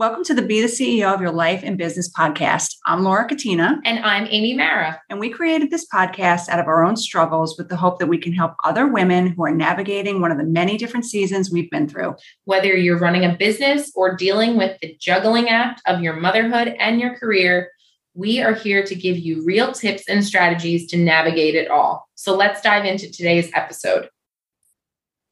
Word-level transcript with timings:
Welcome 0.00 0.24
to 0.24 0.34
the 0.34 0.40
Be 0.40 0.62
the 0.62 0.66
CEO 0.66 1.12
of 1.12 1.20
Your 1.20 1.30
Life 1.30 1.60
and 1.62 1.76
Business 1.76 2.10
podcast. 2.10 2.76
I'm 2.86 3.04
Laura 3.04 3.28
Katina. 3.28 3.82
And 3.84 4.02
I'm 4.02 4.26
Amy 4.30 4.54
Mara. 4.54 4.98
And 5.10 5.20
we 5.20 5.28
created 5.28 5.70
this 5.70 5.86
podcast 5.86 6.48
out 6.48 6.58
of 6.58 6.68
our 6.68 6.82
own 6.82 6.96
struggles 6.96 7.58
with 7.58 7.68
the 7.68 7.76
hope 7.76 7.98
that 7.98 8.06
we 8.06 8.16
can 8.16 8.32
help 8.32 8.54
other 8.64 8.86
women 8.86 9.26
who 9.26 9.44
are 9.44 9.54
navigating 9.54 10.22
one 10.22 10.32
of 10.32 10.38
the 10.38 10.44
many 10.44 10.78
different 10.78 11.04
seasons 11.04 11.50
we've 11.50 11.68
been 11.68 11.86
through. 11.86 12.16
Whether 12.46 12.74
you're 12.74 12.98
running 12.98 13.26
a 13.26 13.36
business 13.36 13.92
or 13.94 14.16
dealing 14.16 14.56
with 14.56 14.78
the 14.80 14.96
juggling 14.98 15.50
act 15.50 15.82
of 15.86 16.00
your 16.00 16.14
motherhood 16.14 16.68
and 16.78 16.98
your 16.98 17.18
career, 17.18 17.70
we 18.14 18.40
are 18.40 18.54
here 18.54 18.82
to 18.82 18.94
give 18.94 19.18
you 19.18 19.44
real 19.44 19.70
tips 19.70 20.08
and 20.08 20.24
strategies 20.24 20.86
to 20.92 20.96
navigate 20.96 21.56
it 21.56 21.70
all. 21.70 22.08
So 22.14 22.34
let's 22.34 22.62
dive 22.62 22.86
into 22.86 23.12
today's 23.12 23.50
episode. 23.52 24.08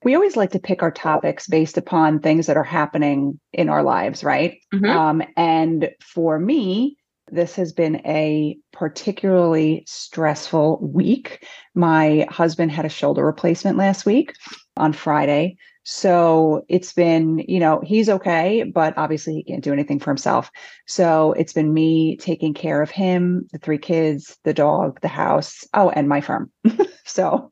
We 0.08 0.14
always 0.14 0.36
like 0.38 0.52
to 0.52 0.58
pick 0.58 0.82
our 0.82 0.90
topics 0.90 1.46
based 1.46 1.76
upon 1.76 2.20
things 2.20 2.46
that 2.46 2.56
are 2.56 2.64
happening 2.64 3.38
in 3.52 3.68
our 3.68 3.82
lives, 3.82 4.24
right? 4.24 4.58
Mm-hmm. 4.72 4.86
Um, 4.86 5.22
and 5.36 5.90
for 6.00 6.38
me, 6.38 6.96
this 7.30 7.56
has 7.56 7.74
been 7.74 7.96
a 8.06 8.56
particularly 8.72 9.84
stressful 9.86 10.78
week. 10.80 11.46
My 11.74 12.26
husband 12.30 12.72
had 12.72 12.86
a 12.86 12.88
shoulder 12.88 13.22
replacement 13.22 13.76
last 13.76 14.06
week 14.06 14.32
on 14.78 14.94
Friday. 14.94 15.58
So 15.84 16.64
it's 16.70 16.94
been, 16.94 17.44
you 17.46 17.60
know, 17.60 17.82
he's 17.84 18.08
okay, 18.08 18.62
but 18.62 18.96
obviously 18.96 19.34
he 19.34 19.44
can't 19.44 19.62
do 19.62 19.74
anything 19.74 20.00
for 20.00 20.08
himself. 20.08 20.50
So 20.86 21.34
it's 21.34 21.52
been 21.52 21.74
me 21.74 22.16
taking 22.16 22.54
care 22.54 22.80
of 22.80 22.90
him, 22.90 23.46
the 23.52 23.58
three 23.58 23.76
kids, 23.76 24.38
the 24.44 24.54
dog, 24.54 25.02
the 25.02 25.08
house, 25.08 25.66
oh, 25.74 25.90
and 25.90 26.08
my 26.08 26.22
firm. 26.22 26.50
so, 27.04 27.50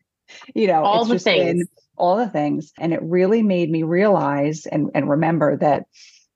you 0.55 0.69
know, 0.69 0.83
all 0.83 1.05
the 1.05 1.19
things. 1.19 1.59
Been, 1.59 1.69
all 1.97 2.17
the 2.17 2.29
things. 2.29 2.73
And 2.79 2.93
it 2.93 3.03
really 3.03 3.43
made 3.43 3.71
me 3.71 3.83
realize 3.83 4.67
and, 4.67 4.91
and 4.95 5.09
remember 5.09 5.57
that, 5.59 5.87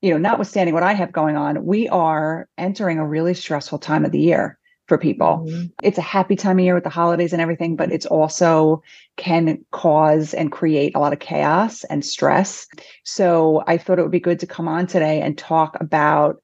you 0.01 0.11
know, 0.11 0.19
notwithstanding 0.19 0.75
what 0.75 0.83
I 0.83 0.93
have 0.93 1.13
going 1.13 1.37
on, 1.37 1.65
we 1.65 1.89
are 1.89 2.49
entering 2.57 2.99
a 2.99 3.07
really 3.07 3.35
stressful 3.35 3.79
time 3.79 4.05
of 4.05 4.13
the 4.13 4.21
year 4.21 4.59
for 4.91 4.99
people. 4.99 5.47
Mm-hmm. 5.47 5.67
It's 5.83 5.99
a 5.99 6.03
happy 6.03 6.35
time 6.35 6.59
of 6.59 6.65
year 6.65 6.75
with 6.75 6.85
the 6.85 6.91
holidays 6.91 7.33
and 7.33 7.41
everything, 7.41 7.77
but 7.77 7.93
it's 7.93 8.07
also 8.07 8.83
can 9.17 9.65
cause 9.71 10.35
and 10.35 10.51
create 10.51 10.97
a 10.97 10.99
lot 10.99 11.13
of 11.13 11.21
chaos 11.21 11.85
and 11.85 12.05
stress. 12.05 12.67
So 13.05 13.63
I 13.69 13.79
thought 13.79 14.01
it 14.01 14.03
would 14.03 14.11
be 14.11 14.19
good 14.19 14.41
to 14.41 14.49
come 14.49 14.67
on 14.67 14.89
today 14.89 15.21
and 15.21 15.39
talk 15.39 15.77
about 15.81 16.43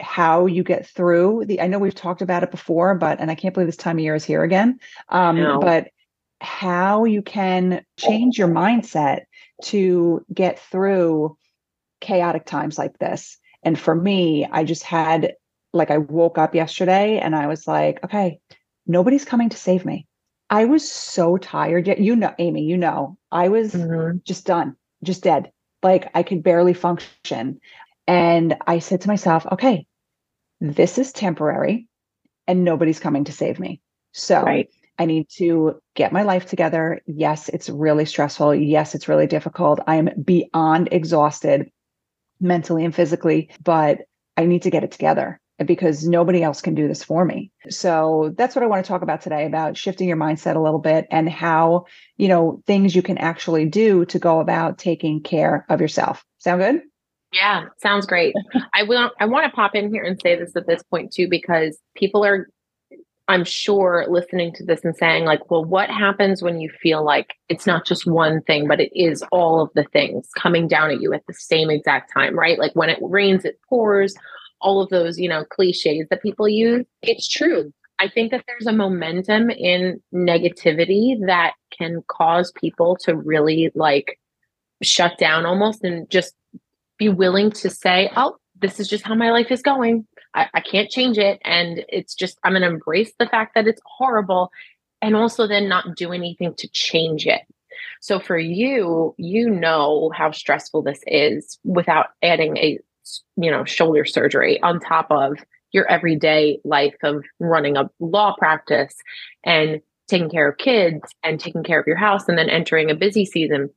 how 0.00 0.46
you 0.46 0.64
get 0.64 0.86
through 0.86 1.44
the 1.46 1.60
i 1.60 1.68
know 1.68 1.78
we've 1.78 1.94
talked 1.94 2.20
about 2.20 2.42
it 2.42 2.50
before 2.50 2.96
but 2.96 3.20
and 3.20 3.30
i 3.30 3.34
can't 3.34 3.54
believe 3.54 3.68
this 3.68 3.76
time 3.76 3.96
of 3.96 4.02
year 4.02 4.16
is 4.16 4.24
here 4.24 4.42
again 4.42 4.78
um, 5.10 5.36
no. 5.36 5.60
but 5.60 5.88
how 6.44 7.04
you 7.04 7.22
can 7.22 7.84
change 7.98 8.38
your 8.38 8.48
mindset 8.48 9.22
to 9.64 10.24
get 10.32 10.58
through 10.58 11.36
chaotic 12.00 12.44
times 12.44 12.78
like 12.78 12.98
this. 12.98 13.38
And 13.62 13.78
for 13.78 13.94
me, 13.94 14.46
I 14.50 14.64
just 14.64 14.82
had 14.82 15.34
like 15.72 15.90
I 15.90 15.98
woke 15.98 16.38
up 16.38 16.54
yesterday 16.54 17.18
and 17.18 17.34
I 17.34 17.46
was 17.46 17.66
like, 17.66 18.04
okay, 18.04 18.38
nobody's 18.86 19.24
coming 19.24 19.48
to 19.48 19.56
save 19.56 19.84
me. 19.84 20.06
I 20.50 20.66
was 20.66 20.88
so 20.88 21.36
tired. 21.36 21.86
Yet 21.86 21.98
you 21.98 22.14
know, 22.14 22.34
Amy, 22.38 22.64
you 22.64 22.76
know, 22.76 23.16
I 23.32 23.48
was 23.48 23.72
mm-hmm. 23.72 24.18
just 24.24 24.46
done, 24.46 24.76
just 25.02 25.22
dead. 25.22 25.50
Like 25.82 26.10
I 26.14 26.22
could 26.22 26.42
barely 26.42 26.74
function. 26.74 27.60
And 28.06 28.56
I 28.66 28.78
said 28.78 29.00
to 29.00 29.08
myself, 29.08 29.46
okay, 29.50 29.86
this 30.60 30.98
is 30.98 31.12
temporary 31.12 31.88
and 32.46 32.64
nobody's 32.64 33.00
coming 33.00 33.24
to 33.24 33.32
save 33.32 33.58
me. 33.58 33.80
So 34.12 34.42
right. 34.42 34.68
I 34.98 35.06
need 35.06 35.28
to 35.36 35.80
get 35.94 36.12
my 36.12 36.22
life 36.22 36.46
together. 36.46 37.00
Yes, 37.06 37.48
it's 37.48 37.68
really 37.68 38.04
stressful. 38.04 38.54
Yes, 38.54 38.94
it's 38.94 39.08
really 39.08 39.26
difficult. 39.26 39.80
I 39.86 39.96
am 39.96 40.10
beyond 40.24 40.88
exhausted 40.92 41.70
mentally 42.40 42.84
and 42.84 42.94
physically, 42.94 43.50
but 43.62 44.00
I 44.36 44.46
need 44.46 44.62
to 44.62 44.70
get 44.70 44.84
it 44.84 44.92
together 44.92 45.40
because 45.64 46.06
nobody 46.06 46.42
else 46.42 46.60
can 46.60 46.74
do 46.74 46.88
this 46.88 47.04
for 47.04 47.24
me. 47.24 47.50
So 47.68 48.34
that's 48.36 48.56
what 48.56 48.64
I 48.64 48.66
want 48.66 48.84
to 48.84 48.88
talk 48.88 49.02
about 49.02 49.20
today 49.20 49.46
about 49.46 49.76
shifting 49.76 50.08
your 50.08 50.16
mindset 50.16 50.56
a 50.56 50.60
little 50.60 50.80
bit 50.80 51.06
and 51.10 51.28
how, 51.28 51.86
you 52.16 52.26
know, 52.26 52.60
things 52.66 52.96
you 52.96 53.02
can 53.02 53.18
actually 53.18 53.66
do 53.66 54.04
to 54.06 54.18
go 54.18 54.40
about 54.40 54.78
taking 54.78 55.22
care 55.22 55.64
of 55.68 55.80
yourself. 55.80 56.24
Sound 56.38 56.60
good? 56.60 56.82
Yeah, 57.32 57.66
sounds 57.82 58.06
great. 58.06 58.34
I 58.72 58.84
will 58.84 59.10
I 59.18 59.26
want 59.26 59.44
to 59.44 59.50
pop 59.50 59.74
in 59.74 59.92
here 59.92 60.04
and 60.04 60.20
say 60.20 60.36
this 60.36 60.54
at 60.56 60.66
this 60.66 60.82
point 60.84 61.12
too 61.12 61.28
because 61.28 61.78
people 61.96 62.24
are 62.24 62.48
I'm 63.26 63.44
sure 63.44 64.04
listening 64.08 64.52
to 64.54 64.64
this 64.64 64.84
and 64.84 64.94
saying, 64.94 65.24
like, 65.24 65.50
well, 65.50 65.64
what 65.64 65.88
happens 65.88 66.42
when 66.42 66.60
you 66.60 66.68
feel 66.68 67.02
like 67.02 67.34
it's 67.48 67.66
not 67.66 67.86
just 67.86 68.06
one 68.06 68.42
thing, 68.42 68.68
but 68.68 68.80
it 68.80 68.92
is 68.94 69.24
all 69.32 69.62
of 69.62 69.70
the 69.74 69.84
things 69.84 70.28
coming 70.36 70.68
down 70.68 70.90
at 70.90 71.00
you 71.00 71.14
at 71.14 71.26
the 71.26 71.32
same 71.32 71.70
exact 71.70 72.12
time, 72.12 72.38
right? 72.38 72.58
Like 72.58 72.72
when 72.74 72.90
it 72.90 72.98
rains, 73.00 73.46
it 73.46 73.58
pours, 73.68 74.14
all 74.60 74.82
of 74.82 74.90
those, 74.90 75.18
you 75.18 75.28
know, 75.28 75.44
cliches 75.46 76.06
that 76.10 76.22
people 76.22 76.48
use. 76.48 76.84
It's 77.02 77.26
true. 77.26 77.72
I 77.98 78.08
think 78.08 78.30
that 78.32 78.44
there's 78.46 78.66
a 78.66 78.72
momentum 78.72 79.50
in 79.50 80.02
negativity 80.12 81.16
that 81.26 81.52
can 81.76 82.02
cause 82.08 82.52
people 82.52 82.96
to 83.02 83.16
really 83.16 83.70
like 83.74 84.18
shut 84.82 85.16
down 85.18 85.46
almost 85.46 85.82
and 85.84 86.10
just 86.10 86.34
be 86.98 87.08
willing 87.08 87.50
to 87.52 87.70
say, 87.70 88.10
oh, 88.16 88.36
this 88.60 88.80
is 88.80 88.88
just 88.88 89.04
how 89.04 89.14
my 89.14 89.30
life 89.30 89.50
is 89.50 89.62
going. 89.62 90.06
I, 90.34 90.48
I 90.54 90.60
can't 90.60 90.90
change 90.90 91.18
it. 91.18 91.40
And 91.44 91.84
it's 91.88 92.14
just, 92.14 92.38
I'm 92.44 92.52
going 92.52 92.62
to 92.62 92.68
embrace 92.68 93.12
the 93.18 93.26
fact 93.26 93.54
that 93.54 93.66
it's 93.66 93.80
horrible 93.84 94.50
and 95.02 95.16
also 95.16 95.46
then 95.46 95.68
not 95.68 95.96
do 95.96 96.12
anything 96.12 96.54
to 96.58 96.68
change 96.68 97.26
it. 97.26 97.42
So 98.00 98.20
for 98.20 98.38
you, 98.38 99.14
you 99.18 99.50
know 99.50 100.10
how 100.14 100.30
stressful 100.30 100.82
this 100.82 101.00
is 101.06 101.58
without 101.64 102.06
adding 102.22 102.56
a, 102.56 102.78
you 103.36 103.50
know, 103.50 103.64
shoulder 103.64 104.04
surgery 104.04 104.62
on 104.62 104.80
top 104.80 105.08
of 105.10 105.38
your 105.72 105.90
everyday 105.90 106.60
life 106.64 106.94
of 107.02 107.24
running 107.40 107.76
a 107.76 107.90
law 107.98 108.34
practice 108.38 108.94
and 109.42 109.80
taking 110.06 110.30
care 110.30 110.48
of 110.48 110.58
kids 110.58 111.02
and 111.22 111.40
taking 111.40 111.64
care 111.64 111.80
of 111.80 111.86
your 111.86 111.96
house 111.96 112.28
and 112.28 112.38
then 112.38 112.48
entering 112.48 112.90
a 112.90 112.94
busy 112.94 113.24
season. 113.24 113.70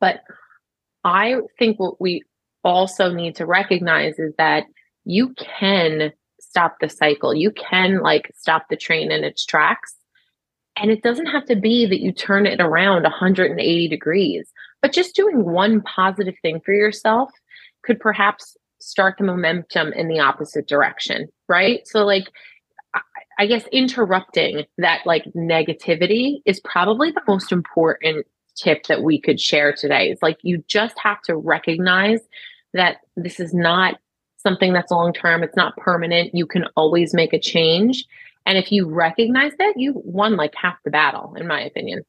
But 0.00 0.20
I 1.02 1.36
think 1.58 1.78
what 1.80 2.00
we 2.00 2.22
also 2.66 3.12
need 3.12 3.36
to 3.36 3.46
recognize 3.46 4.18
is 4.18 4.34
that 4.38 4.64
you 5.04 5.34
can 5.34 6.12
stop 6.40 6.76
the 6.80 6.88
cycle. 6.88 7.32
You 7.32 7.52
can 7.52 8.00
like 8.00 8.32
stop 8.34 8.66
the 8.68 8.76
train 8.76 9.12
in 9.12 9.22
its 9.22 9.46
tracks. 9.46 9.94
And 10.76 10.90
it 10.90 11.02
doesn't 11.02 11.26
have 11.26 11.46
to 11.46 11.56
be 11.56 11.86
that 11.86 12.00
you 12.00 12.12
turn 12.12 12.44
it 12.44 12.60
around 12.60 13.04
180 13.04 13.88
degrees, 13.88 14.52
but 14.82 14.92
just 14.92 15.14
doing 15.14 15.44
one 15.44 15.80
positive 15.80 16.34
thing 16.42 16.60
for 16.60 16.74
yourself 16.74 17.30
could 17.82 18.00
perhaps 18.00 18.56
start 18.80 19.14
the 19.16 19.24
momentum 19.24 19.92
in 19.92 20.08
the 20.08 20.18
opposite 20.18 20.66
direction, 20.66 21.28
right? 21.48 21.86
So, 21.86 22.04
like, 22.04 22.26
I 23.38 23.46
guess 23.46 23.66
interrupting 23.72 24.64
that 24.78 25.00
like 25.06 25.24
negativity 25.36 26.40
is 26.46 26.60
probably 26.60 27.10
the 27.10 27.22
most 27.28 27.52
important 27.52 28.26
tip 28.56 28.84
that 28.86 29.02
we 29.02 29.20
could 29.20 29.40
share 29.40 29.72
today. 29.72 30.10
It's 30.10 30.22
like 30.22 30.38
you 30.42 30.64
just 30.66 30.98
have 30.98 31.20
to 31.22 31.36
recognize 31.36 32.20
that 32.76 32.98
this 33.16 33.40
is 33.40 33.52
not 33.52 33.96
something 34.38 34.72
that's 34.72 34.92
long 34.92 35.12
term, 35.12 35.42
it's 35.42 35.56
not 35.56 35.76
permanent. 35.76 36.34
You 36.34 36.46
can 36.46 36.66
always 36.76 37.12
make 37.12 37.32
a 37.32 37.40
change. 37.40 38.04
And 38.44 38.56
if 38.56 38.70
you 38.70 38.88
recognize 38.88 39.52
that, 39.58 39.74
you 39.76 40.00
won 40.04 40.36
like 40.36 40.54
half 40.54 40.76
the 40.84 40.90
battle, 40.90 41.34
in 41.36 41.46
my 41.46 41.60
opinion. 41.60 42.02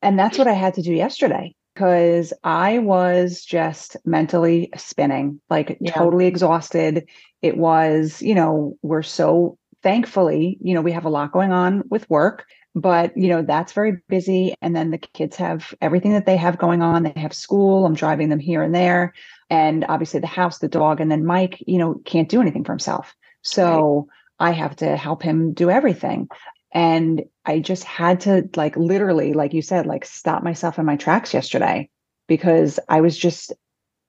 And 0.00 0.18
that's 0.18 0.38
what 0.38 0.48
I 0.48 0.54
had 0.54 0.74
to 0.74 0.82
do 0.82 0.92
yesterday 0.92 1.54
because 1.74 2.32
I 2.44 2.78
was 2.78 3.44
just 3.44 3.96
mentally 4.04 4.70
spinning, 4.76 5.40
like 5.50 5.76
yeah. 5.80 5.92
totally 5.92 6.26
exhausted. 6.26 7.08
It 7.42 7.56
was, 7.56 8.20
you 8.22 8.34
know, 8.34 8.76
we're 8.82 9.02
so 9.02 9.58
thankfully, 9.82 10.58
you 10.60 10.74
know, 10.74 10.80
we 10.80 10.92
have 10.92 11.04
a 11.04 11.10
lot 11.10 11.32
going 11.32 11.52
on 11.52 11.82
with 11.90 12.08
work, 12.08 12.46
but, 12.74 13.16
you 13.16 13.28
know, 13.28 13.42
that's 13.42 13.72
very 13.72 13.98
busy. 14.08 14.54
And 14.62 14.74
then 14.74 14.90
the 14.90 14.98
kids 14.98 15.36
have 15.36 15.74
everything 15.80 16.12
that 16.12 16.26
they 16.26 16.36
have 16.36 16.58
going 16.58 16.82
on. 16.82 17.02
They 17.02 17.12
have 17.16 17.34
school. 17.34 17.84
I'm 17.84 17.94
driving 17.94 18.28
them 18.28 18.38
here 18.38 18.62
and 18.62 18.74
there 18.74 19.12
and 19.52 19.84
obviously 19.90 20.18
the 20.18 20.26
house, 20.26 20.60
the 20.60 20.68
dog, 20.68 20.98
and 20.98 21.12
then 21.12 21.26
Mike, 21.26 21.62
you 21.66 21.76
know, 21.76 22.00
can't 22.06 22.30
do 22.30 22.40
anything 22.40 22.64
for 22.64 22.72
himself. 22.72 23.14
So 23.42 24.08
right. 24.40 24.48
I 24.48 24.52
have 24.52 24.74
to 24.76 24.96
help 24.96 25.22
him 25.22 25.52
do 25.52 25.68
everything. 25.68 26.30
And 26.72 27.24
I 27.44 27.60
just 27.60 27.84
had 27.84 28.20
to 28.20 28.48
like 28.56 28.74
literally, 28.78 29.34
like 29.34 29.52
you 29.52 29.60
said, 29.60 29.84
like 29.84 30.06
stop 30.06 30.42
myself 30.42 30.78
in 30.78 30.86
my 30.86 30.96
tracks 30.96 31.34
yesterday 31.34 31.90
because 32.28 32.80
I 32.88 33.02
was 33.02 33.18
just 33.18 33.52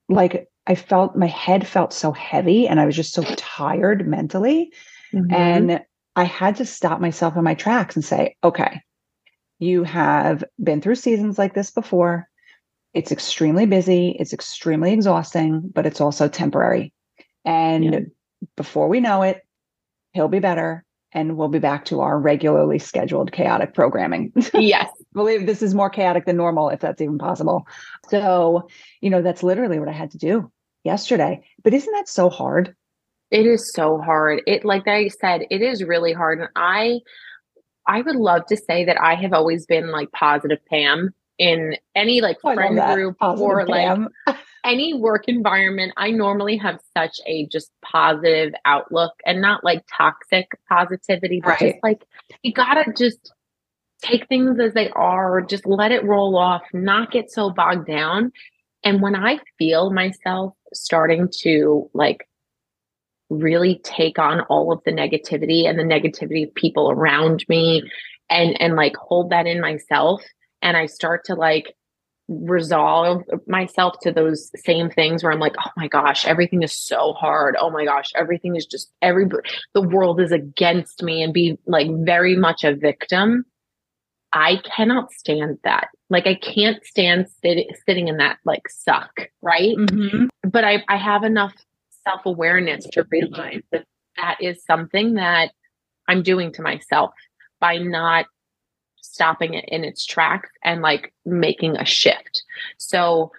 like, 0.07 0.47
I 0.65 0.75
felt 0.75 1.17
my 1.17 1.27
head 1.27 1.67
felt 1.67 1.91
so 1.91 2.13
heavy 2.13 2.65
and 2.65 2.79
I 2.79 2.85
was 2.85 2.95
just 2.95 3.13
so 3.13 3.23
tired 3.35 4.07
mentally. 4.07 4.71
Mm-hmm. 5.13 5.33
And 5.33 5.81
I 6.15 6.23
had 6.23 6.55
to 6.55 6.65
stop 6.65 7.01
myself 7.01 7.35
in 7.35 7.43
my 7.43 7.55
tracks 7.55 7.97
and 7.97 8.05
say, 8.05 8.37
okay, 8.45 8.79
you 9.59 9.83
have 9.83 10.41
been 10.63 10.79
through 10.79 10.95
seasons 10.95 11.37
like 11.37 11.53
this 11.53 11.69
before 11.69 12.29
it's 12.93 13.11
extremely 13.11 13.65
busy, 13.65 14.15
it's 14.19 14.33
extremely 14.33 14.93
exhausting, 14.93 15.61
but 15.73 15.85
it's 15.85 16.01
also 16.01 16.27
temporary. 16.27 16.93
And 17.45 17.83
yeah. 17.83 17.99
before 18.55 18.87
we 18.87 18.99
know 18.99 19.23
it, 19.23 19.41
he'll 20.13 20.27
be 20.27 20.39
better 20.39 20.85
and 21.11 21.37
we'll 21.37 21.47
be 21.47 21.59
back 21.59 21.85
to 21.85 22.01
our 22.01 22.19
regularly 22.19 22.79
scheduled 22.79 23.31
chaotic 23.31 23.73
programming. 23.73 24.31
Yes. 24.53 24.89
believe 25.13 25.45
this 25.45 25.61
is 25.61 25.75
more 25.75 25.89
chaotic 25.89 26.25
than 26.25 26.37
normal 26.37 26.69
if 26.69 26.79
that's 26.79 27.01
even 27.01 27.17
possible. 27.17 27.67
So, 28.09 28.67
you 29.01 29.09
know, 29.09 29.21
that's 29.21 29.43
literally 29.43 29.79
what 29.79 29.89
I 29.89 29.93
had 29.93 30.11
to 30.11 30.17
do. 30.17 30.51
yesterday. 30.83 31.43
But 31.63 31.73
isn't 31.73 31.93
that 31.93 32.09
so 32.09 32.29
hard? 32.29 32.75
It 33.31 33.45
is 33.47 33.71
so 33.73 33.99
hard. 33.99 34.41
It 34.45 34.63
like 34.65 34.87
I 34.87 35.07
said, 35.07 35.41
it 35.49 35.61
is 35.61 35.83
really 35.83 36.13
hard. 36.13 36.39
And 36.39 36.49
I 36.55 36.99
I 37.87 38.01
would 38.01 38.15
love 38.15 38.45
to 38.47 38.57
say 38.57 38.85
that 38.85 39.01
I 39.01 39.15
have 39.15 39.33
always 39.33 39.65
been 39.65 39.91
like 39.91 40.11
positive 40.11 40.59
Pam 40.69 41.09
in 41.37 41.75
any 41.95 42.21
like 42.21 42.39
friend 42.41 42.77
group 42.93 43.17
positive 43.17 43.41
or 43.41 43.65
Pam. 43.65 44.09
like 44.27 44.37
any 44.63 44.93
work 44.93 45.25
environment. 45.27 45.93
I 45.97 46.11
normally 46.11 46.57
have 46.57 46.79
such 46.95 47.19
a 47.25 47.47
just 47.47 47.71
positive 47.83 48.53
outlook 48.65 49.13
and 49.25 49.41
not 49.41 49.63
like 49.63 49.83
toxic 49.95 50.51
positivity, 50.69 51.41
but 51.41 51.49
right. 51.49 51.59
just 51.59 51.83
like 51.83 52.03
you 52.43 52.53
gotta 52.53 52.91
just 52.95 53.33
take 54.01 54.27
things 54.27 54.59
as 54.59 54.73
they 54.73 54.89
are, 54.89 55.41
just 55.41 55.65
let 55.65 55.91
it 55.91 56.03
roll 56.03 56.37
off, 56.37 56.63
not 56.73 57.11
get 57.11 57.31
so 57.31 57.49
bogged 57.49 57.87
down. 57.87 58.31
And 58.83 59.01
when 59.01 59.15
I 59.15 59.39
feel 59.57 59.91
myself 59.91 60.53
starting 60.73 61.29
to 61.41 61.89
like 61.93 62.27
really 63.29 63.79
take 63.83 64.19
on 64.19 64.41
all 64.41 64.71
of 64.71 64.81
the 64.85 64.91
negativity 64.91 65.67
and 65.67 65.79
the 65.79 65.83
negativity 65.83 66.47
of 66.47 66.53
people 66.55 66.91
around 66.91 67.43
me 67.47 67.83
and 68.29 68.59
and 68.61 68.75
like 68.75 68.95
hold 68.95 69.29
that 69.31 69.47
in 69.47 69.59
myself 69.59 70.21
and 70.63 70.75
I 70.75 70.87
start 70.87 71.25
to 71.25 71.35
like 71.35 71.75
resolve 72.29 73.23
myself 73.47 73.95
to 74.01 74.11
those 74.11 74.49
same 74.65 74.89
things 74.89 75.23
where 75.23 75.31
I'm 75.31 75.39
like, 75.39 75.55
oh 75.59 75.69
my 75.75 75.87
gosh, 75.87 76.25
everything 76.25 76.63
is 76.63 76.75
so 76.75 77.13
hard. 77.13 77.55
Oh 77.59 77.69
my 77.69 77.85
gosh, 77.85 78.11
everything 78.15 78.55
is 78.55 78.65
just 78.65 78.91
every 79.01 79.25
the 79.73 79.81
world 79.81 80.21
is 80.21 80.31
against 80.31 81.03
me 81.03 81.21
and 81.21 81.33
be 81.33 81.59
like 81.67 81.87
very 81.91 82.35
much 82.35 82.63
a 82.63 82.73
victim. 82.73 83.45
I 84.31 84.61
cannot 84.63 85.11
stand 85.11 85.59
that. 85.63 85.89
Like 86.09 86.25
I 86.25 86.35
can't 86.35 86.83
stand 86.85 87.27
sit, 87.43 87.67
sitting 87.85 88.07
in 88.07 88.17
that 88.17 88.37
like 88.45 88.67
suck, 88.69 89.27
right? 89.41 89.75
Mm-hmm. 89.77 90.25
But 90.49 90.63
I 90.63 90.83
I 90.87 90.97
have 90.97 91.23
enough 91.23 91.53
self 92.07 92.25
awareness 92.25 92.85
to 92.93 93.05
realize 93.11 93.61
that 93.71 93.85
that 94.17 94.37
is 94.39 94.63
something 94.65 95.15
that 95.15 95.51
I'm 96.07 96.23
doing 96.23 96.53
to 96.53 96.61
myself 96.61 97.11
by 97.59 97.77
not 97.77 98.25
stopping 99.03 99.53
it 99.53 99.65
in 99.67 99.83
its 99.83 100.05
tracks 100.05 100.49
and 100.63 100.81
like 100.81 101.13
making 101.25 101.75
a 101.77 101.85
shift. 101.85 102.43
So 102.77 103.31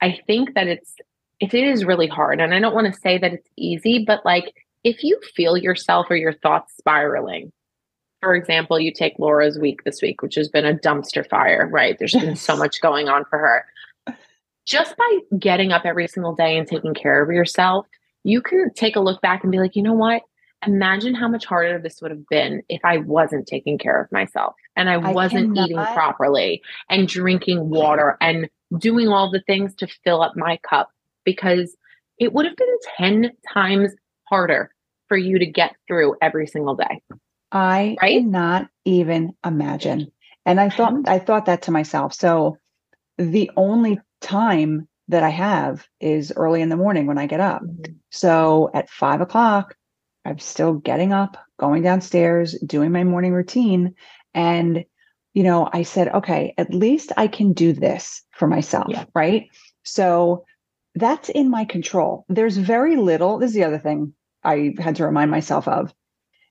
I 0.00 0.20
think 0.26 0.54
that 0.54 0.66
it's, 0.66 0.94
it 1.40 1.54
is 1.54 1.84
really 1.84 2.06
hard, 2.06 2.40
and 2.40 2.54
I 2.54 2.60
don't 2.60 2.74
want 2.74 2.92
to 2.92 3.00
say 3.00 3.18
that 3.18 3.32
it's 3.32 3.48
easy, 3.56 4.04
but 4.04 4.24
like 4.24 4.54
if 4.84 5.02
you 5.02 5.18
feel 5.34 5.56
yourself 5.56 6.06
or 6.10 6.16
your 6.16 6.32
thoughts 6.32 6.74
spiraling, 6.76 7.52
for 8.20 8.36
example, 8.36 8.78
you 8.78 8.92
take 8.92 9.18
Laura's 9.18 9.58
week 9.58 9.82
this 9.82 10.00
week, 10.00 10.22
which 10.22 10.36
has 10.36 10.48
been 10.48 10.64
a 10.64 10.74
dumpster 10.74 11.28
fire, 11.28 11.68
right? 11.68 11.98
There's 11.98 12.12
been 12.12 12.36
so 12.36 12.56
much 12.56 12.80
going 12.80 13.08
on 13.08 13.24
for 13.24 13.38
her. 13.38 14.14
Just 14.64 14.96
by 14.96 15.18
getting 15.40 15.72
up 15.72 15.82
every 15.84 16.06
single 16.06 16.34
day 16.34 16.56
and 16.56 16.68
taking 16.68 16.94
care 16.94 17.20
of 17.20 17.30
yourself, 17.30 17.86
you 18.22 18.40
can 18.40 18.72
take 18.74 18.94
a 18.94 19.00
look 19.00 19.20
back 19.20 19.42
and 19.42 19.50
be 19.50 19.58
like, 19.58 19.74
you 19.74 19.82
know 19.82 19.92
what? 19.92 20.22
Imagine 20.66 21.14
how 21.14 21.28
much 21.28 21.44
harder 21.44 21.78
this 21.78 22.00
would 22.00 22.10
have 22.10 22.26
been 22.28 22.62
if 22.68 22.80
I 22.84 22.98
wasn't 22.98 23.46
taking 23.46 23.78
care 23.78 24.00
of 24.00 24.10
myself 24.12 24.54
and 24.76 24.88
I, 24.88 24.96
wasn't 24.96 25.56
eating 25.58 25.76
properly 25.76 26.62
and 26.88 27.08
drinking 27.08 27.68
water 27.68 28.16
and 28.20 28.48
doing 28.78 29.08
all 29.08 29.30
the 29.30 29.42
things 29.46 29.74
to 29.76 29.88
fill 30.04 30.22
up 30.22 30.34
my 30.36 30.58
cup 30.68 30.90
because 31.24 31.76
it 32.18 32.32
would 32.32 32.46
have 32.46 32.56
been 32.56 32.76
10 32.96 33.32
times 33.52 33.92
harder 34.28 34.70
for 35.08 35.16
you 35.16 35.38
to 35.38 35.46
get 35.46 35.74
through 35.86 36.16
every 36.22 36.46
single 36.46 36.76
day. 36.76 37.02
I 37.50 37.96
right? 38.00 38.20
cannot 38.20 38.68
even 38.84 39.34
imagine. 39.44 40.10
And 40.46 40.58
I 40.58 40.70
thought 40.70 41.06
I 41.06 41.18
thought 41.18 41.46
that 41.46 41.62
to 41.62 41.70
myself. 41.70 42.14
So 42.14 42.56
the 43.18 43.50
only 43.56 44.00
time 44.20 44.88
that 45.08 45.22
I 45.22 45.28
have 45.28 45.86
is 46.00 46.32
early 46.34 46.62
in 46.62 46.68
the 46.68 46.76
morning 46.76 47.06
when 47.06 47.18
I 47.18 47.26
get 47.26 47.40
up. 47.40 47.62
Mm-hmm. 47.62 47.92
So 48.10 48.70
at 48.72 48.88
five 48.88 49.20
o'clock, 49.20 49.76
I'm 50.24 50.38
still 50.38 50.74
getting 50.74 51.12
up, 51.12 51.36
going 51.58 51.82
downstairs, 51.82 52.58
doing 52.64 52.92
my 52.92 53.04
morning 53.04 53.32
routine. 53.32 53.94
And, 54.34 54.84
you 55.34 55.42
know, 55.42 55.68
I 55.72 55.82
said, 55.82 56.08
okay, 56.08 56.54
at 56.58 56.72
least 56.72 57.12
I 57.16 57.26
can 57.26 57.52
do 57.52 57.72
this 57.72 58.22
for 58.30 58.46
myself. 58.46 58.86
Yeah. 58.88 59.04
Right. 59.14 59.48
So 59.82 60.44
that's 60.94 61.28
in 61.28 61.50
my 61.50 61.64
control. 61.64 62.24
There's 62.28 62.56
very 62.56 62.96
little. 62.96 63.38
This 63.38 63.50
is 63.50 63.54
the 63.54 63.64
other 63.64 63.78
thing 63.78 64.14
I 64.44 64.74
had 64.78 64.96
to 64.96 65.06
remind 65.06 65.30
myself 65.30 65.66
of. 65.66 65.92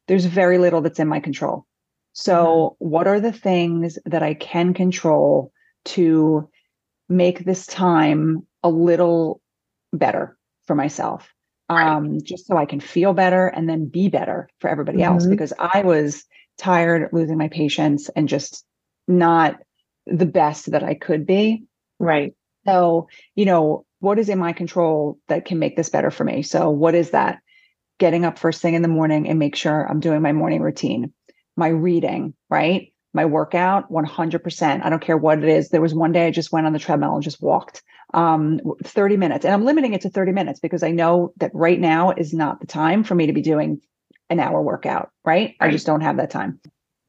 There's 0.08 0.26
very 0.26 0.58
little 0.58 0.82
that's 0.82 1.00
in 1.00 1.08
my 1.08 1.20
control. 1.20 1.66
So, 2.14 2.76
mm-hmm. 2.82 2.90
what 2.90 3.08
are 3.08 3.20
the 3.20 3.32
things 3.32 3.98
that 4.06 4.24
I 4.24 4.34
can 4.34 4.74
control 4.74 5.54
to 5.86 6.50
make 7.08 7.46
this 7.46 7.66
time 7.66 8.46
a 8.64 8.70
little 8.70 9.42
better 9.94 10.38
for 10.66 10.76
myself? 10.76 11.30
Um, 11.72 12.22
just 12.24 12.48
so 12.48 12.58
I 12.58 12.66
can 12.66 12.80
feel 12.80 13.14
better 13.14 13.48
and 13.48 13.70
then 13.70 13.88
be 13.88 14.10
better 14.10 14.50
for 14.60 14.70
everybody 14.70 15.00
mm-hmm. 15.00 15.14
else 15.14 15.26
because 15.26 15.54
I 15.58 15.82
was 15.82 16.26
tired, 16.58 17.10
losing 17.12 17.38
my 17.38 17.48
patience, 17.48 18.10
and 18.16 18.28
just 18.28 18.66
not 19.08 19.60
the 20.06 20.26
best 20.26 20.72
that 20.72 20.84
I 20.84 20.94
could 20.94 21.26
be. 21.26 21.64
Right. 22.00 22.34
So, 22.66 23.08
you 23.36 23.46
know, 23.46 23.86
what 24.00 24.20
is 24.20 24.30
in 24.30 24.40
my 24.40 24.54
control 24.54 25.20
that 25.28 25.46
can 25.46 25.60
make 25.60 25.76
this 25.76 25.90
better 25.90 26.12
for 26.12 26.24
me? 26.24 26.42
So, 26.42 26.70
what 26.70 26.96
is 26.96 27.12
that? 27.12 27.40
Getting 28.00 28.26
up 28.26 28.40
first 28.40 28.62
thing 28.62 28.74
in 28.74 28.82
the 28.82 28.88
morning 28.88 29.28
and 29.28 29.38
make 29.38 29.56
sure 29.56 29.88
I'm 29.88 30.00
doing 30.00 30.22
my 30.22 30.34
morning 30.34 30.62
routine, 30.62 31.14
my 31.56 31.68
reading, 31.68 32.34
right? 32.50 32.94
My 33.14 33.26
workout, 33.26 33.92
100%. 33.92 34.84
I 34.84 34.90
don't 34.90 35.02
care 35.02 35.18
what 35.18 35.38
it 35.38 35.50
is. 35.50 35.70
There 35.70 35.82
was 35.82 35.94
one 35.94 36.12
day 36.12 36.26
I 36.26 36.32
just 36.32 36.52
went 36.52 36.66
on 36.66 36.74
the 36.74 36.80
treadmill 36.80 37.14
and 37.14 37.24
just 37.24 37.42
walked 37.42 37.84
um, 38.14 38.60
30 38.84 39.18
minutes. 39.18 39.46
And 39.46 39.54
I'm 39.54 39.66
limiting 39.66 39.94
it 39.94 40.02
to 40.02 40.10
30 40.10 40.32
minutes 40.32 40.60
because 40.60 40.84
I 40.84 40.92
know 40.92 41.34
that 41.38 41.52
right 41.54 41.80
now 41.80 42.12
is 42.12 42.34
not 42.34 42.60
the 42.60 42.68
time 42.68 43.04
for 43.04 43.16
me 43.16 43.28
to 43.28 43.34
be 43.34 43.42
doing 43.42 43.82
an 44.30 44.40
hour 44.40 44.62
workout, 44.62 45.12
right? 45.26 45.56
right? 45.60 45.70
I 45.70 45.72
just 45.72 45.86
don't 45.86 46.02
have 46.02 46.18
that 46.18 46.32
time. 46.32 46.60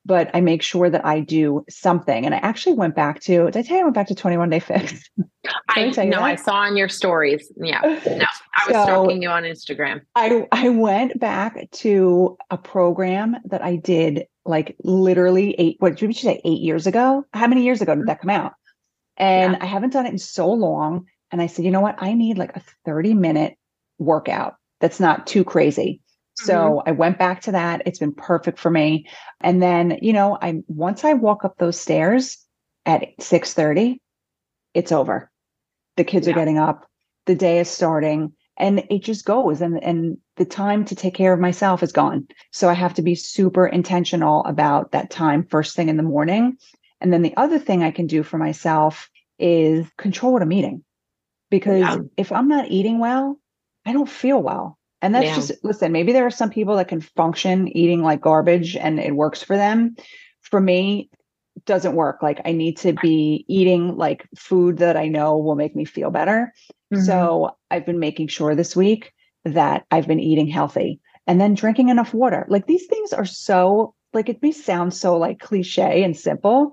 But 0.05 0.31
I 0.35 0.41
make 0.41 0.63
sure 0.63 0.91
that 0.91 1.07
I 1.07 1.21
do 1.21 1.65
something. 1.71 2.27
And 2.27 2.35
I 2.35 2.39
actually 2.39 2.75
went 2.75 2.97
back 2.97 3.21
to, 3.23 3.45
did 3.47 3.57
I 3.57 3.63
tell 3.63 3.77
you 3.77 3.83
I 3.83 3.85
went 3.85 3.95
back 3.95 4.09
to 4.09 4.17
21 4.17 4.51
Day 4.51 4.59
Fix? 4.59 5.09
I 5.69 5.91
know 6.05 6.21
I 6.21 6.35
saw 6.35 6.55
on 6.55 6.77
your 6.77 6.89
stories. 6.89 7.51
Yeah. 7.57 7.81
No, 8.07 8.27
I 8.55 8.69
was 8.69 8.77
so 8.77 8.83
stalking 8.83 9.23
you 9.23 9.29
on 9.31 9.45
Instagram. 9.45 10.03
I, 10.15 10.47
I 10.53 10.69
went 10.69 11.19
back 11.19 11.71
to 11.71 12.37
a 12.51 12.59
program 12.59 13.37
that 13.47 13.63
I 13.63 13.77
did 13.77 14.27
like 14.45 14.77
literally 14.83 15.55
eight, 15.59 15.77
what 15.79 15.97
did 15.97 16.03
you 16.03 16.13
say, 16.13 16.41
eight 16.45 16.61
years 16.61 16.87
ago? 16.87 17.25
How 17.33 17.47
many 17.47 17.65
years 17.65 17.81
ago 17.81 17.95
did 17.95 18.07
that 18.07 18.21
come 18.21 18.31
out? 18.31 18.53
And 19.17 19.53
yeah. 19.53 19.59
I 19.63 19.67
haven't 19.67 19.93
done 19.93 20.07
it 20.07 20.13
in 20.13 20.19
so 20.19 20.51
long. 20.51 21.07
And 21.31 21.41
I 21.41 21.47
said, 21.47 21.65
you 21.65 21.71
know 21.71 21.81
what? 21.81 21.97
I 21.99 22.13
need 22.15 22.39
like 22.39 22.57
a 22.57 22.63
30 22.85 23.15
minute 23.15 23.57
workout 23.99 24.57
that's 24.81 25.01
not 25.01 25.27
too 25.27 25.45
crazy. 25.45 26.01
Mm-hmm. 26.41 26.47
So 26.47 26.83
I 26.87 26.93
went 26.93 27.19
back 27.19 27.43
to 27.43 27.53
that. 27.53 27.83
It's 27.87 27.99
been 27.99 28.15
perfect 28.15 28.59
for 28.59 28.71
me. 28.71 29.07
And 29.41 29.63
then, 29.63 29.99
you 30.03 30.13
know, 30.13 30.39
I 30.41 30.63
once 30.67 31.05
I 31.05 31.15
walk 31.15 31.45
up 31.45 31.59
those 31.59 31.79
stairs 31.79 32.39
at 32.87 33.09
6 33.21 33.55
30, 33.55 34.01
it's 34.75 34.93
over. 34.93 35.31
The 35.97 36.05
kids 36.05 36.27
yeah. 36.27 36.33
are 36.33 36.37
getting 36.37 36.59
up, 36.59 36.87
the 37.27 37.35
day 37.35 37.59
is 37.59 37.69
starting, 37.69 38.33
and 38.57 38.83
it 38.91 39.03
just 39.03 39.25
goes. 39.25 39.61
And 39.61 39.83
and 39.83 40.17
the 40.37 40.47
time 40.47 40.85
to 40.87 40.95
take 40.95 41.15
care 41.15 41.35
of 41.35 41.41
myself 41.41 41.83
is 41.83 41.93
gone. 41.93 42.27
So 42.51 42.69
I 42.69 42.75
have 42.75 42.95
to 42.95 43.03
be 43.03 43.15
super 43.15 43.67
intentional 43.67 44.45
about 44.45 44.93
that 44.93 45.11
time 45.11 45.45
first 45.45 45.77
thing 45.77 45.89
in 45.89 45.99
the 45.99 46.03
morning 46.03 46.57
and 47.03 47.13
then 47.13 47.23
the 47.23 47.37
other 47.37 47.59
thing 47.59 47.83
I 47.83 47.91
can 47.91 48.07
do 48.07 48.23
for 48.23 48.39
myself 48.39 49.11
is 49.39 49.87
control 49.99 50.33
what 50.33 50.43
I'm 50.43 50.53
eating. 50.53 50.85
Because 51.51 51.81
yeah. 51.81 51.99
if 52.17 52.33
I'm 52.33 52.49
not 52.49 52.71
eating 52.71 52.99
well, 52.99 53.39
I 53.85 53.93
don't 53.93 54.09
feel 54.09 54.41
well. 54.41 54.79
And 55.03 55.15
that's 55.15 55.27
yeah. 55.27 55.35
just, 55.35 55.53
listen, 55.65 55.93
maybe 55.93 56.13
there 56.13 56.25
are 56.25 56.31
some 56.31 56.49
people 56.49 56.77
that 56.77 56.89
can 56.89 57.01
function 57.01 57.69
eating 57.69 58.03
like 58.03 58.21
garbage 58.21 58.77
and 58.77 59.01
it 59.01 59.15
works 59.15 59.43
for 59.43 59.57
them. 59.57 59.97
For 60.41 60.61
me, 60.61 61.11
doesn't 61.67 61.95
work. 61.95 62.23
Like 62.23 62.41
I 62.45 62.53
need 62.53 62.79
to 62.79 62.93
be 62.95 63.45
eating 63.49 63.97
like 63.97 64.27
food 64.37 64.79
that 64.79 64.97
I 64.97 65.09
know 65.09 65.37
will 65.39 65.57
make 65.57 65.77
me 65.77 65.85
feel 65.85 66.11
better. 66.11 66.53
Mm-hmm. 66.93 67.05
So 67.05 67.57
I've 67.71 67.85
been 67.85 67.99
making 67.99 68.29
sure 68.29 68.55
this 68.55 68.75
week 68.75 69.13
that 69.45 69.85
I've 69.91 70.07
been 70.07 70.21
eating 70.21 70.47
healthy 70.47 71.01
and 71.27 71.41
then 71.41 71.55
drinking 71.55 71.89
enough 71.89 72.15
water. 72.15 72.47
Like 72.49 72.67
these 72.67 72.87
things 72.87 73.13
are 73.13 73.25
so 73.25 73.95
like 74.13 74.29
it 74.29 74.43
may 74.43 74.53
sound 74.53 74.95
so 74.95 75.17
like 75.17 75.41
cliche 75.41 76.03
and 76.03 76.17
simple, 76.17 76.73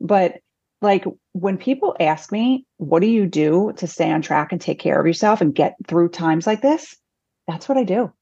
but 0.00 0.40
like 0.82 1.04
when 1.32 1.58
people 1.58 1.94
ask 2.00 2.32
me, 2.32 2.64
what 2.78 3.00
do 3.00 3.06
you 3.06 3.26
do 3.26 3.72
to 3.76 3.86
stay 3.86 4.10
on 4.10 4.22
track 4.22 4.52
and 4.52 4.60
take 4.60 4.78
care 4.78 4.98
of 4.98 5.06
yourself 5.06 5.40
and 5.40 5.54
get 5.54 5.76
through 5.86 6.08
times 6.08 6.46
like 6.46 6.62
this? 6.62 6.96
That's 7.46 7.68
what 7.68 7.78
I 7.78 7.84
do. 7.84 8.12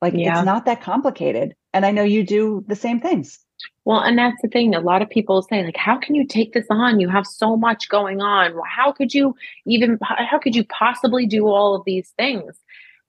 Like 0.00 0.14
yeah. 0.16 0.38
it's 0.38 0.46
not 0.46 0.64
that 0.66 0.82
complicated. 0.82 1.54
And 1.72 1.84
I 1.84 1.90
know 1.90 2.04
you 2.04 2.24
do 2.24 2.64
the 2.66 2.76
same 2.76 3.00
things. 3.00 3.38
Well, 3.84 4.00
and 4.00 4.18
that's 4.18 4.40
the 4.42 4.48
thing. 4.48 4.74
A 4.74 4.80
lot 4.80 5.02
of 5.02 5.08
people 5.08 5.42
say, 5.42 5.64
like, 5.64 5.76
how 5.76 5.96
can 5.96 6.14
you 6.14 6.26
take 6.26 6.52
this 6.52 6.66
on? 6.70 7.00
You 7.00 7.08
have 7.08 7.26
so 7.26 7.56
much 7.56 7.88
going 7.88 8.20
on. 8.20 8.54
How 8.66 8.92
could 8.92 9.14
you 9.14 9.34
even, 9.66 9.98
how 10.02 10.38
could 10.38 10.54
you 10.54 10.64
possibly 10.64 11.26
do 11.26 11.46
all 11.46 11.74
of 11.74 11.82
these 11.86 12.12
things? 12.18 12.58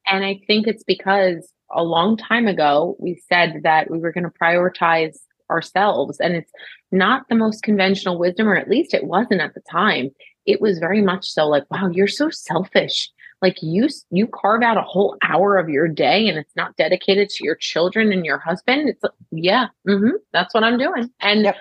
And 0.06 0.24
I 0.24 0.40
think 0.48 0.68
it's 0.68 0.84
because 0.84 1.52
a 1.72 1.84
long 1.84 2.16
time 2.16 2.48
ago, 2.48 2.96
we 3.00 3.22
said 3.28 3.62
that 3.64 3.92
we 3.92 4.00
were 4.00 4.12
going 4.12 4.24
to 4.24 4.30
prioritize 4.30 5.18
ourselves. 5.50 6.20
And 6.20 6.36
it's 6.36 6.52
not 6.92 7.28
the 7.30 7.36
most 7.36 7.64
conventional 7.64 8.18
wisdom, 8.18 8.48
or 8.48 8.56
at 8.56 8.70
least 8.70 8.94
it 8.94 9.06
wasn't 9.06 9.42
at 9.42 9.54
the 9.54 9.62
time. 9.62 10.12
It 10.46 10.62
was 10.62 10.80
very 10.80 11.02
much 11.02 11.28
so 11.30 11.48
like, 11.48 11.70
wow, 11.70 11.90
you're 11.90 12.08
so 12.08 12.30
selfish. 12.30 13.10
like 13.42 13.58
you 13.62 13.88
you 14.10 14.28
carve 14.28 14.64
out 14.64 14.78
a 14.78 14.82
whole 14.82 15.18
hour 15.24 15.58
of 15.58 15.70
your 15.70 15.88
day 15.88 16.28
and 16.28 16.38
it's 16.38 16.56
not 16.56 16.76
dedicated 16.76 17.30
to 17.30 17.44
your 17.44 17.56
children 17.56 18.12
and 18.12 18.26
your 18.26 18.38
husband 18.40 18.90
it's 18.90 19.04
yeah 19.32 19.68
mm-hmm, 19.88 20.16
that's 20.34 20.54
what 20.54 20.64
i'm 20.64 20.78
doing 20.78 21.10
and 21.20 21.44
yep. 21.44 21.56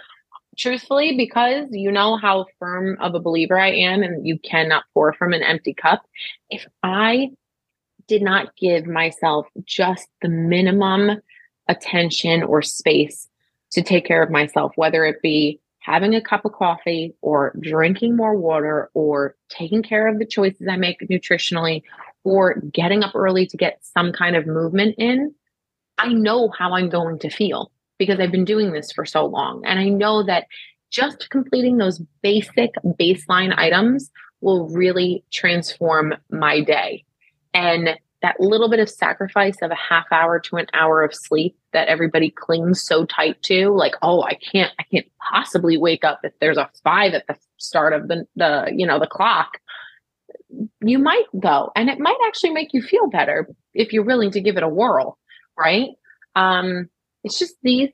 truthfully 0.57 1.17
because 1.17 1.67
you 1.71 1.91
know 1.93 2.17
how 2.17 2.47
firm 2.59 2.97
of 3.01 3.15
a 3.15 3.21
believer 3.21 3.59
i 3.59 3.71
am 3.71 4.03
and 4.03 4.27
you 4.27 4.39
cannot 4.39 4.85
pour 4.95 5.13
from 5.13 5.33
an 5.33 5.43
empty 5.43 5.75
cup 5.75 6.03
if 6.51 6.67
i 6.83 7.31
did 8.09 8.23
not 8.23 8.57
give 8.57 8.87
myself 8.87 9.47
just 9.65 10.09
the 10.23 10.29
minimum 10.29 11.21
attention 11.69 12.43
or 12.43 12.63
space 12.63 13.29
to 13.73 13.83
take 13.83 14.07
care 14.07 14.23
of 14.23 14.31
myself 14.31 14.73
whether 14.77 15.05
it 15.05 15.21
be 15.23 15.61
having 15.87 16.17
a 16.17 16.21
cup 16.21 16.45
of 16.45 16.53
coffee 16.53 17.15
or 17.23 17.55
drinking 17.61 18.17
more 18.17 18.35
water 18.35 18.91
or 18.93 19.37
taking 19.49 19.85
care 19.85 20.09
of 20.09 20.19
the 20.19 20.27
choices 20.27 20.67
I 20.69 20.77
make 20.77 20.99
nutritionally 21.09 21.83
or 22.25 22.61
getting 22.73 23.05
up 23.05 23.15
early 23.15 23.47
to 23.47 23.57
get 23.57 23.79
some 23.83 24.13
kind 24.13 24.35
of 24.35 24.49
movement 24.49 24.97
in, 24.99 25.33
I 25.97 26.13
know 26.13 26.51
how 26.59 26.75
I'm 26.75 26.89
going 26.89 27.21
to 27.21 27.31
feel 27.31 27.71
because 27.99 28.19
I've 28.19 28.33
been 28.33 28.45
doing 28.45 28.73
this 28.73 28.91
for 28.91 29.07
so 29.07 29.27
long. 29.27 29.63
And 29.65 29.79
I 29.79 29.89
know 29.89 30.25
that 30.25 30.49
just 30.91 31.31
completing 31.31 31.77
those 31.77 32.03
basic 32.21 32.73
baseline 32.99 33.57
items 33.57 34.11
will 34.41 34.69
really 34.71 35.23
transform 35.33 36.15
my 36.31 36.63
day. 36.63 37.05
And 37.55 37.91
that 38.27 38.41
little 38.41 38.69
bit 38.69 38.81
of 38.81 38.91
sacrifice 38.91 39.57
of 39.63 39.71
a 39.71 39.77
half 39.77 40.07
hour 40.11 40.41
to 40.41 40.57
an 40.57 40.67
hour 40.73 41.05
of 41.05 41.15
sleep 41.15 41.57
that 41.73 41.87
everybody 41.87 42.29
clings 42.29 42.83
so 42.83 43.05
tight 43.05 43.41
to 43.41 43.69
like 43.69 43.95
oh 44.03 44.23
i 44.25 44.35
can't 44.35 44.73
i 44.81 44.83
can't 44.91 45.07
possibly 45.31 45.77
wake 45.77 46.03
up 46.03 46.19
if 46.25 46.33
there's 46.41 46.57
a 46.57 46.69
five 46.83 47.15
at 47.15 47.25
the 47.29 47.37
start 47.57 47.93
of 47.93 48.09
the 48.09 48.27
the 48.35 48.73
you 48.75 48.87
know 48.87 48.99
the 48.99 49.07
clock. 49.07 49.59
You 50.81 50.99
might 50.99 51.27
go 51.39 51.71
and 51.77 51.89
it 51.89 51.99
might 51.99 52.19
actually 52.27 52.51
make 52.51 52.73
you 52.73 52.83
feel 52.83 53.09
better 53.09 53.49
if 53.75 53.93
you're 53.93 54.05
willing 54.05 54.31
to 54.33 54.41
give 54.41 54.57
it 54.57 54.63
a 54.65 54.69
whirl 54.69 55.19
right? 55.57 55.91
Um 56.35 56.89
it's 57.23 57.39
just 57.39 57.55
these 57.63 57.91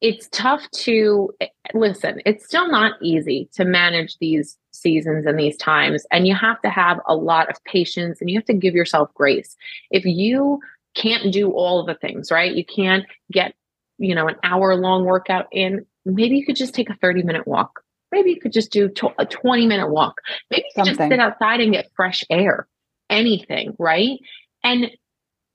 it's 0.00 0.28
tough 0.30 0.68
to 0.72 1.30
listen 1.72 2.20
it's 2.26 2.44
still 2.44 2.70
not 2.70 2.92
easy 3.00 3.48
to 3.54 3.64
manage 3.64 4.18
these 4.18 4.58
seasons 4.76 5.26
and 5.26 5.38
these 5.38 5.56
times. 5.56 6.06
And 6.10 6.26
you 6.26 6.34
have 6.34 6.60
to 6.62 6.70
have 6.70 7.00
a 7.06 7.16
lot 7.16 7.50
of 7.50 7.62
patience 7.64 8.20
and 8.20 8.30
you 8.30 8.38
have 8.38 8.44
to 8.46 8.54
give 8.54 8.74
yourself 8.74 9.12
grace. 9.14 9.56
If 9.90 10.04
you 10.04 10.60
can't 10.94 11.32
do 11.32 11.50
all 11.50 11.84
the 11.84 11.94
things, 11.94 12.30
right? 12.30 12.54
You 12.54 12.64
can't 12.64 13.04
get, 13.32 13.54
you 13.98 14.14
know, 14.14 14.28
an 14.28 14.36
hour 14.42 14.76
long 14.76 15.04
workout 15.04 15.46
in, 15.50 15.86
maybe 16.04 16.36
you 16.36 16.46
could 16.46 16.56
just 16.56 16.74
take 16.74 16.90
a 16.90 16.96
30 16.96 17.22
minute 17.22 17.46
walk. 17.46 17.82
Maybe 18.12 18.30
you 18.30 18.40
could 18.40 18.52
just 18.52 18.70
do 18.70 18.90
a 19.18 19.26
20 19.26 19.66
minute 19.66 19.90
walk. 19.90 20.20
Maybe 20.50 20.64
you 20.66 20.82
could 20.82 20.94
just 20.94 21.08
sit 21.08 21.18
outside 21.18 21.60
and 21.60 21.72
get 21.72 21.90
fresh 21.94 22.24
air. 22.30 22.68
Anything, 23.10 23.74
right? 23.78 24.18
And 24.64 24.90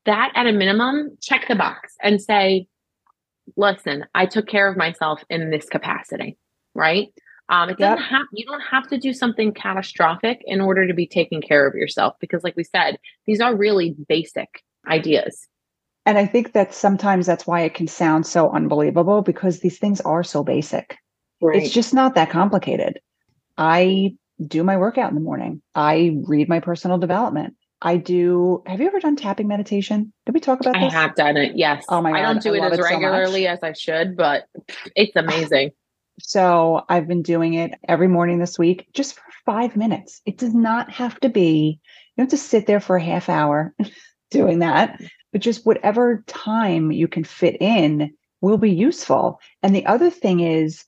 that 0.06 0.32
at 0.36 0.48
a 0.48 0.52
minimum, 0.52 1.18
check 1.22 1.48
the 1.48 1.56
box 1.56 1.96
and 2.02 2.22
say, 2.22 2.68
listen, 3.56 4.06
I 4.16 4.26
took 4.26 4.48
care 4.48 4.68
of 4.68 4.78
myself 4.78 5.24
in 5.30 5.50
this 5.50 5.66
capacity, 5.66 6.38
right? 6.74 7.10
Um, 7.50 7.70
it 7.70 7.78
doesn't 7.78 7.98
yep. 7.98 8.08
have 8.08 8.28
you 8.34 8.46
don't 8.46 8.62
have 8.62 8.88
to 8.88 8.98
do 8.98 9.14
something 9.14 9.54
catastrophic 9.54 10.42
in 10.46 10.62
order 10.62 10.88
to 10.88 10.94
be 10.94 11.06
taking 11.06 11.42
care 11.42 11.68
of 11.68 11.76
yourself 11.76 12.16
because, 12.22 12.44
like 12.44 12.56
we 12.56 12.64
said, 12.64 12.98
these 13.26 13.42
are 13.42 13.56
really 13.56 13.96
basic 14.08 14.64
ideas. 14.88 15.48
And 16.06 16.18
I 16.18 16.26
think 16.26 16.54
that 16.54 16.74
sometimes 16.74 17.26
that's 17.26 17.46
why 17.46 17.62
it 17.62 17.74
can 17.74 17.88
sound 17.88 18.26
so 18.26 18.50
unbelievable 18.52 19.22
because 19.22 19.60
these 19.60 19.78
things 19.78 20.02
are 20.02 20.24
so 20.24 20.44
basic. 20.44 20.98
Right. 21.42 21.62
It's 21.62 21.74
just 21.74 21.94
not 21.94 22.16
that 22.16 22.30
complicated. 22.30 23.00
I 23.58 24.16
do 24.46 24.64
my 24.64 24.78
workout 24.78 25.10
in 25.10 25.16
the 25.16 25.22
morning. 25.22 25.62
I 25.76 26.18
read 26.24 26.50
my 26.50 26.60
personal 26.60 26.98
development. 26.98 27.56
I 27.82 27.98
do. 27.98 28.62
Have 28.68 28.80
you 28.80 28.88
ever 28.88 29.00
done 29.00 29.16
tapping 29.16 29.48
meditation? 29.48 30.14
Did 30.26 30.34
we 30.34 30.40
talk 30.40 30.60
about 30.60 30.74
this? 30.74 30.94
I 30.94 31.00
have 31.00 31.16
done 31.16 31.38
it. 31.38 31.54
Yes. 31.56 31.84
Oh 31.90 32.02
my 32.02 32.12
god! 32.12 32.20
I 32.20 32.22
don't 32.22 32.44
do 32.44 32.54
I 32.54 32.68
it 32.68 32.74
as 32.74 32.80
regularly 32.80 33.44
so 33.44 33.50
as 33.50 33.60
I 33.64 33.74
should, 33.74 34.16
but 34.16 34.46
it's 34.96 35.16
amazing. 35.16 35.72
So 36.20 36.86
I've 36.90 37.08
been 37.08 37.24
doing 37.24 37.56
it 37.56 37.74
every 37.88 38.08
morning 38.08 38.40
this 38.40 38.60
week 38.60 38.88
just 38.94 39.16
for 39.16 39.24
five 39.46 39.76
minutes. 39.76 40.22
It 40.26 40.38
does 40.38 40.54
not 40.54 40.92
have 40.92 41.20
to 41.22 41.30
be, 41.30 41.80
you 41.80 42.18
don't 42.18 42.32
have 42.32 42.40
to 42.40 42.46
sit 42.46 42.68
there 42.68 42.80
for 42.80 42.96
a 42.96 43.04
half 43.04 43.30
hour 43.30 43.74
doing 44.32 44.60
that, 44.60 45.02
but 45.32 45.42
just 45.42 45.66
whatever 45.66 46.24
time 46.28 46.92
you 46.92 47.08
can 47.08 47.24
fit 47.24 47.58
in 47.60 48.14
will 48.42 48.58
be 48.58 48.72
useful. 48.72 49.40
And 49.64 49.76
the 49.76 49.86
other 49.86 50.10
thing 50.10 50.42
is, 50.42 50.86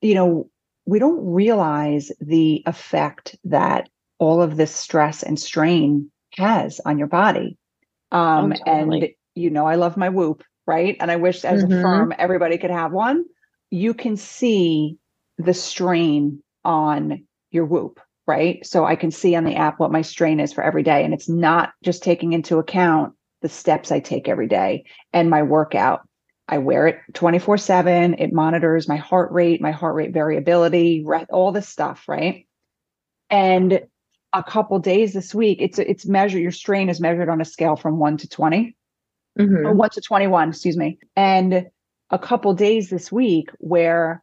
you 0.00 0.14
know, 0.14 0.48
we 0.86 0.98
don't 0.98 1.24
realize 1.24 2.12
the 2.20 2.62
effect 2.66 3.36
that 3.44 3.88
all 4.18 4.42
of 4.42 4.56
this 4.56 4.74
stress 4.74 5.22
and 5.22 5.38
strain 5.38 6.10
has 6.38 6.80
on 6.84 6.98
your 6.98 7.08
body. 7.08 7.58
Um, 8.10 8.52
oh, 8.52 8.64
totally. 8.64 9.00
And, 9.00 9.08
you 9.34 9.50
know, 9.50 9.66
I 9.66 9.74
love 9.74 9.96
my 9.96 10.08
whoop, 10.08 10.42
right? 10.66 10.96
And 11.00 11.10
I 11.10 11.16
wish 11.16 11.44
as 11.44 11.62
mm-hmm. 11.62 11.72
a 11.72 11.82
firm, 11.82 12.14
everybody 12.18 12.58
could 12.58 12.70
have 12.70 12.92
one 12.92 13.24
you 13.70 13.94
can 13.94 14.16
see 14.16 14.96
the 15.36 15.54
strain 15.54 16.42
on 16.64 17.24
your 17.50 17.64
whoop 17.64 18.00
right 18.26 18.64
so 18.66 18.84
i 18.84 18.96
can 18.96 19.10
see 19.10 19.34
on 19.34 19.44
the 19.44 19.56
app 19.56 19.78
what 19.78 19.92
my 19.92 20.02
strain 20.02 20.40
is 20.40 20.52
for 20.52 20.62
every 20.62 20.82
day 20.82 21.04
and 21.04 21.14
it's 21.14 21.28
not 21.28 21.72
just 21.82 22.02
taking 22.02 22.32
into 22.32 22.58
account 22.58 23.14
the 23.42 23.48
steps 23.48 23.92
i 23.92 24.00
take 24.00 24.28
every 24.28 24.48
day 24.48 24.84
and 25.12 25.30
my 25.30 25.42
workout 25.42 26.00
i 26.48 26.58
wear 26.58 26.86
it 26.86 26.98
24 27.14 27.56
7 27.58 28.14
it 28.14 28.32
monitors 28.32 28.88
my 28.88 28.96
heart 28.96 29.30
rate 29.32 29.60
my 29.60 29.70
heart 29.70 29.94
rate 29.94 30.12
variability 30.12 31.04
all 31.30 31.52
this 31.52 31.68
stuff 31.68 32.04
right 32.08 32.46
and 33.30 33.80
a 34.32 34.42
couple 34.42 34.78
days 34.78 35.12
this 35.12 35.34
week 35.34 35.58
it's 35.60 35.78
it's 35.78 36.06
measured 36.06 36.42
your 36.42 36.50
strain 36.50 36.88
is 36.88 37.00
measured 37.00 37.28
on 37.28 37.40
a 37.40 37.44
scale 37.44 37.76
from 37.76 37.98
1 37.98 38.18
to 38.18 38.28
20 38.28 38.76
mm-hmm. 39.38 39.66
or 39.66 39.72
1 39.72 39.90
to 39.90 40.00
21 40.00 40.50
excuse 40.50 40.76
me 40.76 40.98
and 41.16 41.66
a 42.10 42.18
couple 42.18 42.54
days 42.54 42.90
this 42.90 43.12
week 43.12 43.50
where 43.58 44.22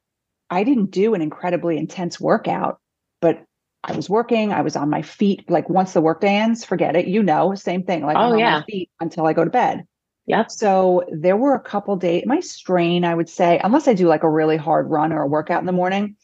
I 0.50 0.63
didn't 0.63 0.91
do 0.91 1.13
an 1.13 1.21
incredibly 1.21 1.77
intense 1.77 2.19
workout, 2.19 2.79
but 3.21 3.43
I 3.83 3.93
was 3.93 4.09
working, 4.09 4.51
I 4.51 4.62
was 4.62 4.75
on 4.75 4.89
my 4.89 5.01
feet. 5.01 5.50
Like 5.50 5.69
once 5.69 5.93
the 5.93 6.01
workday 6.01 6.35
ends, 6.35 6.63
forget 6.63 6.95
it. 6.95 7.07
You 7.07 7.24
know, 7.24 7.53
same 7.55 7.83
thing. 7.83 8.05
Like 8.05 8.17
oh, 8.17 8.33
I'm 8.33 8.39
yeah. 8.39 8.55
on 8.55 8.59
my 8.62 8.65
feet 8.65 8.89
until 9.00 9.27
I 9.27 9.33
go 9.33 9.43
to 9.43 9.50
bed. 9.50 9.83
Yeah. 10.25 10.45
So 10.47 11.03
there 11.12 11.38
were 11.38 11.53
a 11.53 11.59
couple 11.59 11.95
days, 11.97 12.24
my 12.25 12.39
strain, 12.39 13.05
I 13.05 13.13
would 13.13 13.29
say, 13.29 13.59
unless 13.63 13.88
I 13.88 13.93
do 13.93 14.07
like 14.07 14.24
a 14.24 14.29
really 14.29 14.57
hard 14.57 14.89
run 14.89 15.13
or 15.13 15.21
a 15.21 15.27
workout 15.27 15.59
in 15.59 15.67
the 15.67 15.71
morning, 15.71 16.15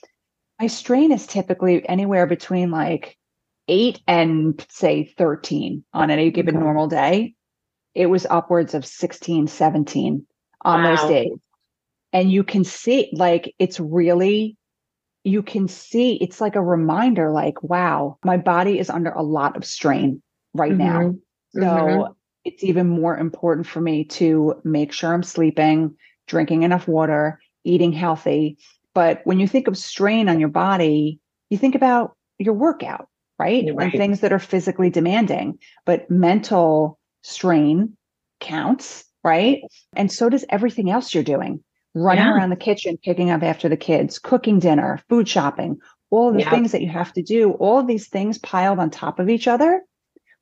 my 0.60 0.68
strain 0.68 1.12
is 1.12 1.28
typically 1.28 1.88
anywhere 1.88 2.26
between 2.26 2.72
like 2.72 3.16
eight 3.68 4.02
and 4.08 4.66
say 4.70 5.14
13 5.18 5.84
on 5.94 6.12
any 6.12 6.32
given 6.32 6.56
okay. 6.56 6.64
normal 6.64 6.88
day. 6.88 7.36
It 7.94 8.08
was 8.08 8.26
upwards 8.30 8.74
of 8.74 8.86
16, 8.86 9.48
17 9.48 10.26
on 10.64 10.84
wow. 10.84 10.96
those 10.96 11.10
days 11.10 11.32
and 12.14 12.32
you 12.32 12.44
can 12.44 12.64
see 12.64 13.10
like 13.14 13.54
it's 13.60 13.80
really 13.80 14.58
you 15.24 15.44
can 15.44 15.68
see 15.68 16.16
it's 16.16 16.42
like 16.42 16.56
a 16.56 16.62
reminder 16.62 17.32
like 17.32 17.62
wow 17.64 18.18
my 18.24 18.38
body 18.38 18.80
is 18.80 18.90
under 18.90 19.12
a 19.12 19.22
lot 19.22 19.56
of 19.56 19.66
strain 19.66 20.22
right 20.54 20.72
mm-hmm. 20.72 20.80
now 20.80 21.16
so 21.54 21.62
mm-hmm. 21.62 22.12
it's 22.44 22.64
even 22.64 22.88
more 22.88 23.18
important 23.18 23.68
for 23.68 23.82
me 23.82 24.04
to 24.04 24.56
make 24.64 24.92
sure 24.92 25.14
i'm 25.14 25.24
sleeping 25.24 25.96
drinking 26.28 26.64
enough 26.64 26.88
water 26.88 27.40
eating 27.64 27.92
healthy 27.92 28.58
but 28.94 29.22
when 29.24 29.40
you 29.40 29.48
think 29.48 29.68
of 29.68 29.78
strain 29.78 30.28
on 30.28 30.40
your 30.40 30.50
body 30.50 31.20
you 31.50 31.58
think 31.58 31.76
about 31.76 32.16
your 32.40 32.54
workout 32.54 33.08
right, 33.42 33.66
right. 33.74 33.92
and 33.92 33.94
things 33.94 34.22
that 34.22 34.34
are 34.34 34.40
physically 34.40 34.90
demanding 34.90 35.58
but 35.86 36.10
mental 36.10 37.00
strain 37.24 37.96
counts 38.40 39.04
right 39.24 39.62
and 39.96 40.12
so 40.12 40.30
does 40.30 40.46
everything 40.50 40.90
else 40.90 41.14
you're 41.14 41.24
doing 41.24 41.64
running 41.94 42.24
yeah. 42.24 42.34
around 42.34 42.50
the 42.50 42.56
kitchen, 42.56 42.98
picking 43.04 43.32
up 43.32 43.44
after 43.44 43.70
the 43.70 43.78
kids, 43.78 44.20
cooking 44.20 44.60
dinner, 44.60 45.00
food 45.10 45.28
shopping, 45.28 45.80
all 46.10 46.32
the 46.32 46.40
yeah. 46.40 46.50
things 46.50 46.72
that 46.72 46.82
you 46.82 46.90
have 46.90 47.14
to 47.14 47.22
do, 47.22 47.52
all 47.52 47.80
of 47.80 47.88
these 47.88 48.08
things 48.08 48.38
piled 48.38 48.80
on 48.80 48.90
top 48.90 49.20
of 49.20 49.30
each 49.30 49.48
other 49.48 49.82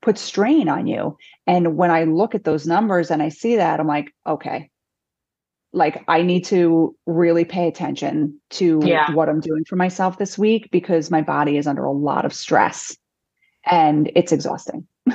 put 0.01 0.17
strain 0.17 0.69
on 0.69 0.87
you. 0.87 1.17
And 1.45 1.75
when 1.75 1.91
I 1.91 2.05
look 2.05 2.33
at 2.33 2.45
those 2.45 2.65
numbers 2.65 3.11
and 3.11 3.21
I 3.21 3.29
see 3.29 3.57
that, 3.57 3.79
I'm 3.79 3.87
like, 3.87 4.13
okay, 4.25 4.69
like 5.71 6.03
I 6.07 6.21
need 6.21 6.45
to 6.45 6.95
really 7.05 7.45
pay 7.45 7.67
attention 7.67 8.39
to 8.51 8.81
yeah. 8.83 9.11
what 9.11 9.29
I'm 9.29 9.39
doing 9.39 9.63
for 9.65 9.75
myself 9.75 10.17
this 10.17 10.37
week 10.37 10.69
because 10.71 11.11
my 11.11 11.21
body 11.21 11.57
is 11.57 11.67
under 11.67 11.83
a 11.83 11.91
lot 11.91 12.25
of 12.25 12.33
stress 12.33 12.97
and 13.65 14.11
it's 14.15 14.31
exhausting. 14.31 14.87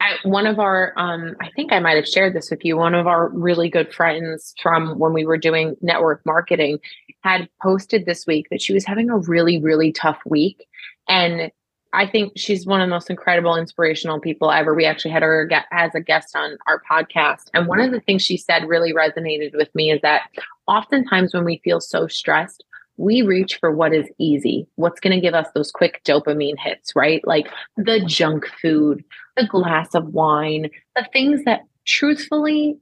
I, 0.00 0.16
one 0.22 0.46
of 0.46 0.58
our, 0.58 0.94
um, 0.96 1.36
I 1.42 1.50
think 1.54 1.72
I 1.72 1.78
might 1.78 1.96
have 1.96 2.08
shared 2.08 2.34
this 2.34 2.50
with 2.50 2.64
you. 2.64 2.76
One 2.78 2.94
of 2.94 3.06
our 3.06 3.28
really 3.28 3.68
good 3.68 3.92
friends 3.92 4.54
from 4.62 4.98
when 4.98 5.12
we 5.12 5.26
were 5.26 5.36
doing 5.36 5.76
network 5.82 6.24
marketing 6.24 6.78
had 7.22 7.48
posted 7.62 8.06
this 8.06 8.26
week 8.26 8.46
that 8.50 8.62
she 8.62 8.72
was 8.72 8.86
having 8.86 9.10
a 9.10 9.18
really, 9.18 9.60
really 9.60 9.92
tough 9.92 10.18
week. 10.24 10.66
And 11.06 11.50
I 11.92 12.06
think 12.06 12.32
she's 12.36 12.66
one 12.66 12.80
of 12.80 12.86
the 12.86 12.94
most 12.94 13.10
incredible, 13.10 13.56
inspirational 13.56 14.20
people 14.20 14.50
ever. 14.50 14.74
We 14.74 14.84
actually 14.84 15.10
had 15.10 15.22
her 15.22 15.50
as 15.72 15.94
a 15.94 16.00
guest 16.00 16.36
on 16.36 16.56
our 16.66 16.80
podcast. 16.88 17.50
And 17.52 17.66
one 17.66 17.80
of 17.80 17.90
the 17.90 18.00
things 18.00 18.22
she 18.22 18.36
said 18.36 18.68
really 18.68 18.92
resonated 18.92 19.54
with 19.54 19.74
me 19.74 19.90
is 19.90 20.00
that 20.02 20.22
oftentimes 20.68 21.34
when 21.34 21.44
we 21.44 21.60
feel 21.64 21.80
so 21.80 22.06
stressed, 22.06 22.64
we 22.96 23.22
reach 23.22 23.56
for 23.56 23.72
what 23.72 23.94
is 23.94 24.06
easy, 24.18 24.66
what's 24.76 25.00
going 25.00 25.14
to 25.14 25.20
give 25.20 25.34
us 25.34 25.48
those 25.54 25.72
quick 25.72 26.02
dopamine 26.04 26.58
hits, 26.58 26.94
right? 26.94 27.26
Like 27.26 27.48
the 27.76 28.04
junk 28.04 28.46
food, 28.60 29.02
the 29.36 29.46
glass 29.46 29.94
of 29.94 30.12
wine, 30.12 30.70
the 30.94 31.08
things 31.12 31.44
that 31.44 31.62
truthfully, 31.86 32.78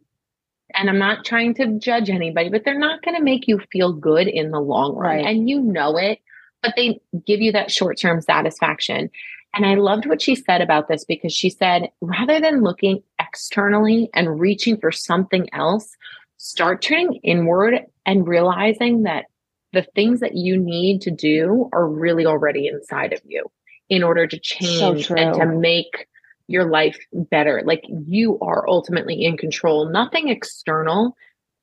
and 0.74 0.90
I'm 0.90 0.98
not 0.98 1.24
trying 1.24 1.54
to 1.54 1.78
judge 1.78 2.10
anybody, 2.10 2.50
but 2.50 2.64
they're 2.64 2.78
not 2.78 3.02
going 3.02 3.16
to 3.16 3.22
make 3.22 3.46
you 3.48 3.60
feel 3.70 3.92
good 3.92 4.26
in 4.26 4.50
the 4.50 4.60
long 4.60 4.96
run. 4.96 5.16
Right. 5.16 5.24
And 5.24 5.48
you 5.48 5.60
know 5.60 5.96
it, 5.96 6.18
but 6.62 6.74
they 6.76 7.00
give 7.26 7.40
you 7.40 7.52
that 7.52 7.70
short 7.70 7.98
term 7.98 8.20
satisfaction. 8.20 9.10
And 9.54 9.64
I 9.64 9.74
loved 9.74 10.06
what 10.06 10.20
she 10.20 10.34
said 10.34 10.60
about 10.60 10.88
this 10.88 11.04
because 11.04 11.32
she 11.32 11.50
said, 11.50 11.90
rather 12.00 12.40
than 12.40 12.62
looking 12.62 13.02
externally 13.18 14.10
and 14.14 14.38
reaching 14.38 14.76
for 14.76 14.92
something 14.92 15.48
else, 15.52 15.96
start 16.36 16.82
turning 16.82 17.14
inward 17.22 17.80
and 18.04 18.28
realizing 18.28 19.04
that 19.04 19.26
the 19.72 19.86
things 19.94 20.20
that 20.20 20.36
you 20.36 20.56
need 20.56 21.00
to 21.02 21.10
do 21.10 21.68
are 21.72 21.88
really 21.88 22.26
already 22.26 22.68
inside 22.68 23.12
of 23.12 23.20
you 23.24 23.50
in 23.88 24.02
order 24.02 24.26
to 24.26 24.38
change 24.38 25.06
true. 25.06 25.16
and 25.16 25.34
to 25.34 25.46
make 25.46 26.06
your 26.46 26.66
life 26.66 26.98
better. 27.12 27.62
Like 27.64 27.84
you 27.88 28.38
are 28.40 28.68
ultimately 28.68 29.24
in 29.24 29.36
control, 29.36 29.88
nothing 29.90 30.28
external. 30.28 31.16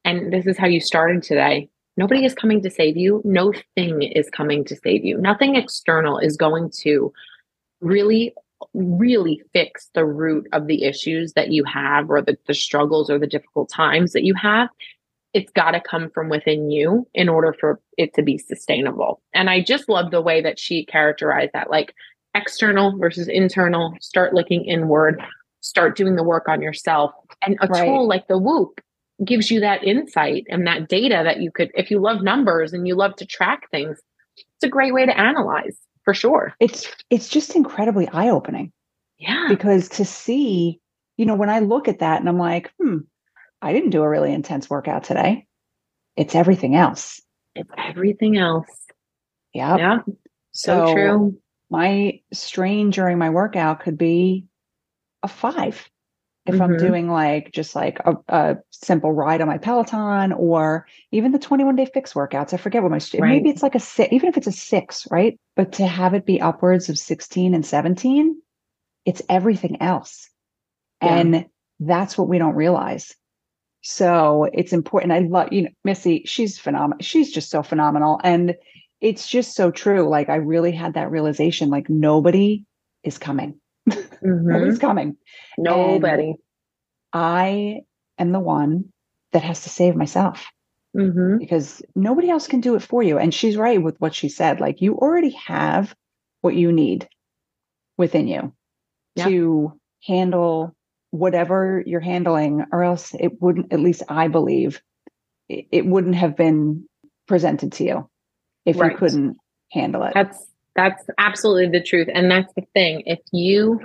And 0.03 0.31
this 0.31 0.45
is 0.45 0.57
how 0.57 0.67
you 0.67 0.79
started 0.79 1.23
today. 1.23 1.69
Nobody 1.97 2.25
is 2.25 2.33
coming 2.33 2.61
to 2.63 2.69
save 2.69 2.97
you. 2.97 3.21
No 3.23 3.53
thing 3.75 4.01
is 4.01 4.29
coming 4.29 4.65
to 4.65 4.75
save 4.75 5.05
you. 5.05 5.17
Nothing 5.17 5.55
external 5.55 6.17
is 6.17 6.35
going 6.37 6.71
to 6.81 7.13
really 7.81 8.33
really 8.73 9.41
fix 9.53 9.89
the 9.93 10.05
root 10.05 10.47
of 10.53 10.67
the 10.67 10.83
issues 10.83 11.33
that 11.33 11.51
you 11.51 11.63
have 11.65 12.09
or 12.09 12.21
the, 12.21 12.37
the 12.47 12.53
struggles 12.53 13.09
or 13.09 13.19
the 13.19 13.27
difficult 13.27 13.69
times 13.69 14.13
that 14.13 14.23
you 14.23 14.33
have 14.33 14.69
it's 15.33 15.51
got 15.51 15.71
to 15.71 15.81
come 15.81 16.09
from 16.11 16.29
within 16.29 16.71
you 16.71 17.05
in 17.13 17.27
order 17.27 17.53
for 17.59 17.81
it 17.97 18.13
to 18.13 18.23
be 18.23 18.37
sustainable 18.37 19.21
and 19.33 19.49
i 19.49 19.61
just 19.61 19.89
love 19.89 20.09
the 20.09 20.21
way 20.21 20.41
that 20.41 20.57
she 20.57 20.85
characterized 20.85 21.51
that 21.53 21.69
like 21.69 21.93
external 22.33 22.97
versus 22.97 23.27
internal 23.27 23.93
start 23.99 24.33
looking 24.33 24.63
inward 24.65 25.21
start 25.59 25.97
doing 25.97 26.15
the 26.15 26.23
work 26.23 26.47
on 26.47 26.61
yourself 26.61 27.11
and 27.45 27.57
a 27.61 27.67
Right. 27.67 27.85
tool 27.85 28.07
like 28.07 28.27
the 28.29 28.37
whoop 28.37 28.79
gives 29.23 29.49
you 29.51 29.59
that 29.61 29.83
insight 29.83 30.43
and 30.49 30.67
that 30.67 30.89
data 30.89 31.21
that 31.23 31.39
you 31.41 31.51
could 31.51 31.71
if 31.75 31.89
you 31.91 31.99
love 32.01 32.21
numbers 32.21 32.73
and 32.73 32.87
you 32.87 32.95
love 32.95 33.15
to 33.15 33.25
track 33.25 33.69
things 33.71 33.97
it's 34.37 34.63
a 34.65 34.69
great 34.69 34.93
way 34.93 35.05
to 35.05 35.17
analyze 35.17 35.77
for 36.03 36.13
sure 36.13 36.53
It's 36.59 36.85
it's 37.09 37.29
just 37.29 37.55
incredibly 37.55 38.07
eye-opening 38.09 38.71
yeah 39.17 39.45
because 39.47 39.87
to 39.89 40.03
see, 40.05 40.79
you 41.17 41.25
know, 41.25 41.35
when 41.35 41.49
I 41.49 41.59
look 41.59 41.87
at 41.87 41.99
that 41.99 42.19
and 42.19 42.27
I'm 42.27 42.37
like, 42.37 42.71
hmm, 42.81 42.97
I 43.61 43.71
didn't 43.71 43.91
do 43.91 44.01
a 44.03 44.09
really 44.09 44.33
intense 44.33 44.69
workout 44.69 45.05
today. 45.05 45.47
It's 46.17 46.35
everything 46.35 46.75
else. 46.75 47.21
it's 47.55 47.69
everything 47.77 48.37
else 48.37 48.67
Yeah. 49.53 49.77
yeah 49.77 49.97
so, 50.51 50.87
So- 50.87 50.93
true 50.93 51.37
My 51.71 52.19
strain 52.33 52.89
during 52.91 53.17
my 53.17 53.29
workout 53.29 53.79
could 53.79 53.97
be 53.97 54.45
a 55.23 55.27
five. 55.27 55.89
If 56.45 56.61
I'm 56.61 56.73
Mhm. 56.73 56.79
doing 56.79 57.09
like 57.09 57.51
just 57.51 57.75
like 57.75 57.99
a, 58.05 58.15
a 58.29 58.57
simple 58.69 59.11
ride 59.11 59.41
on 59.41 59.47
my 59.47 59.57
Peloton 59.57 60.31
or 60.31 60.85
even 61.11 61.31
the 61.31 61.39
21 61.39 61.75
day 61.75 61.85
fix 61.85 62.13
workouts, 62.13 62.53
I 62.53 62.57
forget 62.57 62.83
what 62.83 62.91
my, 62.91 62.99
Right. 63.19 63.29
maybe 63.29 63.49
it's 63.49 63.63
like 63.63 63.75
a 63.75 63.79
six, 63.79 64.13
even 64.13 64.29
if 64.29 64.37
it's 64.37 64.47
a 64.47 64.51
six, 64.51 65.07
right? 65.09 65.39
But 65.55 65.71
to 65.73 65.87
have 65.87 66.13
it 66.13 66.25
be 66.25 66.39
upwards 66.39 66.87
of 66.87 66.99
16 66.99 67.53
and 67.55 67.65
17, 67.65 68.39
it's 69.05 69.23
everything 69.27 69.81
else. 69.81 70.29
Yeah. 71.01 71.17
And 71.17 71.45
that's 71.79 72.17
what 72.17 72.27
we 72.27 72.37
don't 72.37 72.55
realize. 72.55 73.15
So 73.81 74.47
it's 74.53 74.73
important. 74.73 75.11
I 75.13 75.19
love, 75.19 75.49
you 75.51 75.63
know, 75.63 75.69
Missy, 75.83 76.23
she's 76.25 76.57
phenomenal. 76.57 76.97
She's 77.01 77.31
just 77.31 77.49
so 77.49 77.61
phenomenal. 77.63 78.19
And 78.23 78.55
it's 79.01 79.27
just 79.27 79.55
so 79.55 79.71
true. 79.71 80.07
Like 80.09 80.29
I 80.29 80.35
really 80.35 80.71
had 80.71 80.93
that 80.95 81.11
realization, 81.11 81.69
like 81.69 81.89
nobody 81.89 82.65
is 83.03 83.17
coming. 83.17 83.59
Mhm. 83.89 84.09
Nobody's 84.21 84.79
coming. 84.79 85.17
nobody 85.57 86.35
I 87.13 87.81
am 88.17 88.31
the 88.31 88.39
one 88.39 88.91
that 89.31 89.43
has 89.43 89.63
to 89.63 89.69
save 89.69 89.95
myself 89.95 90.45
hmm 90.95 91.37
because 91.37 91.81
nobody 91.95 92.29
else 92.29 92.47
can 92.47 92.61
do 92.61 92.75
it 92.75 92.81
for 92.81 93.03
you. 93.03 93.17
And 93.17 93.33
she's 93.33 93.57
right 93.57 93.81
with 93.81 93.95
what 93.99 94.15
she 94.15 94.29
said. 94.29 94.59
Like 94.61 94.81
you 94.81 94.95
already 94.95 95.31
have 95.47 95.93
what 96.41 96.55
you 96.55 96.71
need 96.71 97.07
within 97.97 98.27
you 98.27 98.53
to 99.17 99.73
handle 100.05 100.73
whatever 101.11 101.83
you're 101.85 101.99
handling, 102.01 102.65
or 102.71 102.83
else 102.83 103.13
it 103.19 103.41
wouldn't, 103.41 103.71
at 103.73 103.79
least 103.79 104.03
I 104.09 104.27
believe, 104.27 104.81
it, 105.49 105.65
it 105.71 105.85
wouldn't 105.85 106.15
have 106.15 106.35
been 106.37 106.87
presented 107.27 107.71
to 107.73 107.83
you 107.83 108.09
if 108.65 108.77
Right. 108.77 108.91
you 108.91 108.97
couldn't 108.97 109.37
handle 109.71 110.03
it. 110.03 110.13
That's 110.13 110.45
that's 110.75 111.03
absolutely 111.17 111.77
the 111.79 111.83
truth. 111.83 112.09
And 112.13 112.29
that's 112.29 112.53
the 112.53 112.65
thing. 112.73 113.03
If 113.05 113.19
you 113.31 113.79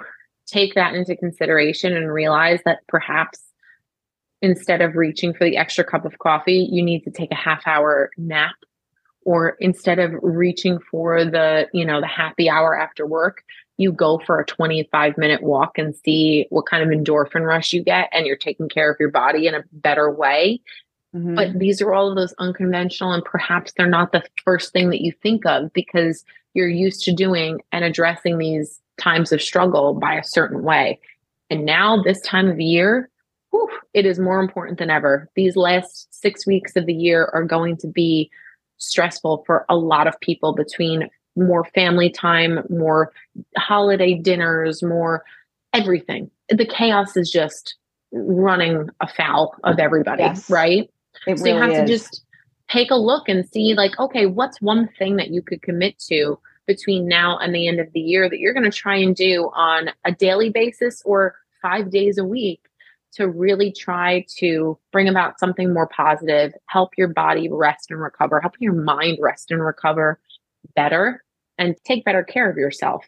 take 0.46 0.74
that 0.74 0.94
into 0.94 1.16
consideration 1.16 1.96
and 1.96 2.12
realize 2.12 2.61
that 2.64 2.81
perhaps 2.88 3.40
instead 4.42 4.81
of 4.81 4.96
reaching 4.96 5.33
for 5.35 5.44
the 5.44 5.57
extra 5.57 5.85
cup 5.85 6.05
of 6.05 6.18
coffee, 6.18 6.68
you 6.70 6.83
need 6.83 7.05
to 7.05 7.11
take 7.11 7.31
a 7.31 7.37
half 7.37 7.62
hour 7.66 8.11
nap 8.16 8.55
or 9.24 9.50
instead 9.61 9.98
of 9.98 10.12
reaching 10.22 10.79
for 10.90 11.24
the, 11.24 11.68
you 11.72 11.85
know, 11.85 12.00
the 12.00 12.07
happy 12.07 12.48
hour 12.48 12.79
after 12.79 13.07
work, 13.07 13.44
you 13.76 13.92
go 13.92 14.18
for 14.26 14.40
a 14.40 14.44
25 14.46 15.16
minute 15.18 15.42
walk 15.42 15.79
and 15.79 15.94
see 15.94 16.46
what 16.50 16.66
kind 16.66 16.83
of 16.83 16.88
endorphin 16.88 17.46
rush 17.46 17.72
you 17.72 17.83
get 17.83 18.09
and 18.12 18.26
you're 18.26 18.37
taking 18.37 18.68
care 18.68 18.90
of 18.90 18.96
your 18.98 19.11
body 19.11 19.46
in 19.46 19.55
a 19.55 19.62
better 19.72 20.11
way 20.11 20.61
Mhm. 21.14 21.35
but 21.35 21.59
these 21.59 21.83
are 21.83 21.92
all 21.92 22.09
of 22.09 22.14
those 22.14 22.33
unconventional 22.38 23.12
and 23.12 23.24
perhaps 23.24 23.72
they're 23.72 23.88
not 23.88 24.12
the 24.12 24.22
first 24.44 24.72
thing 24.72 24.90
that 24.90 25.00
you 25.00 25.11
think 25.11 25.44
of 25.44 25.72
because 25.72 26.24
you're 26.54 26.68
used 26.68 27.04
to 27.04 27.12
doing 27.12 27.60
and 27.72 27.84
addressing 27.84 28.38
these 28.38 28.80
times 29.00 29.32
of 29.32 29.40
struggle 29.40 29.94
by 29.94 30.14
a 30.14 30.24
certain 30.24 30.62
way. 30.62 30.98
And 31.48 31.64
now 31.64 32.02
this 32.02 32.20
time 32.20 32.48
of 32.48 32.60
year 32.60 33.10
whew, 33.50 33.68
it 33.94 34.06
is 34.06 34.18
more 34.18 34.40
important 34.40 34.78
than 34.78 34.90
ever. 34.90 35.28
These 35.34 35.56
last 35.56 36.08
six 36.14 36.46
weeks 36.46 36.76
of 36.76 36.86
the 36.86 36.94
year 36.94 37.30
are 37.32 37.44
going 37.44 37.76
to 37.78 37.86
be 37.88 38.30
stressful 38.78 39.44
for 39.46 39.66
a 39.68 39.76
lot 39.76 40.06
of 40.06 40.18
people 40.20 40.54
between 40.54 41.08
more 41.36 41.64
family 41.74 42.10
time 42.10 42.60
more 42.70 43.12
holiday 43.56 44.14
dinners 44.14 44.82
more 44.82 45.22
everything. 45.72 46.30
The 46.48 46.66
chaos 46.66 47.16
is 47.16 47.30
just 47.30 47.76
running 48.12 48.88
afoul 49.00 49.54
of 49.62 49.78
everybody 49.78 50.22
Yes. 50.22 50.50
right? 50.50 50.90
It 51.26 51.38
so 51.38 51.46
you 51.46 51.54
really 51.54 51.74
have 51.76 51.86
to 51.86 51.92
just 51.92 52.24
take 52.70 52.90
a 52.90 52.96
look 52.96 53.28
and 53.28 53.48
see, 53.48 53.74
like, 53.74 53.98
okay, 53.98 54.26
what's 54.26 54.61
one 54.61 54.88
thing 54.98 55.16
that 55.16 55.30
you 55.30 55.42
could 55.42 55.62
commit 55.62 55.98
to 55.98 56.38
between 56.66 57.09
now 57.09 57.37
and 57.38 57.54
the 57.54 57.66
end 57.66 57.80
of 57.80 57.92
the 57.92 58.00
year 58.00 58.28
that 58.28 58.38
you're 58.38 58.54
going 58.54 58.70
to 58.70 58.76
try 58.76 58.96
and 58.96 59.16
do 59.16 59.50
on 59.54 59.90
a 60.04 60.12
daily 60.12 60.50
basis 60.50 61.02
or 61.04 61.35
five 61.61 61.90
days 61.90 62.16
a 62.16 62.24
week 62.24 62.61
to 63.12 63.28
really 63.28 63.72
try 63.72 64.24
to 64.38 64.78
bring 64.92 65.09
about 65.09 65.38
something 65.40 65.74
more 65.74 65.88
positive, 65.88 66.52
help 66.66 66.90
your 66.96 67.09
body 67.09 67.48
rest 67.50 67.90
and 67.90 68.00
recover, 68.00 68.40
help 68.40 68.54
your 68.61 68.72
mind 68.72 69.18
rest 69.20 69.50
and 69.50 69.64
recover 69.64 70.20
better, 70.76 71.24
and 71.59 71.74
take 71.85 72.04
better 72.04 72.22
care 72.22 72.48
of 72.48 72.56
yourself. 72.56 73.04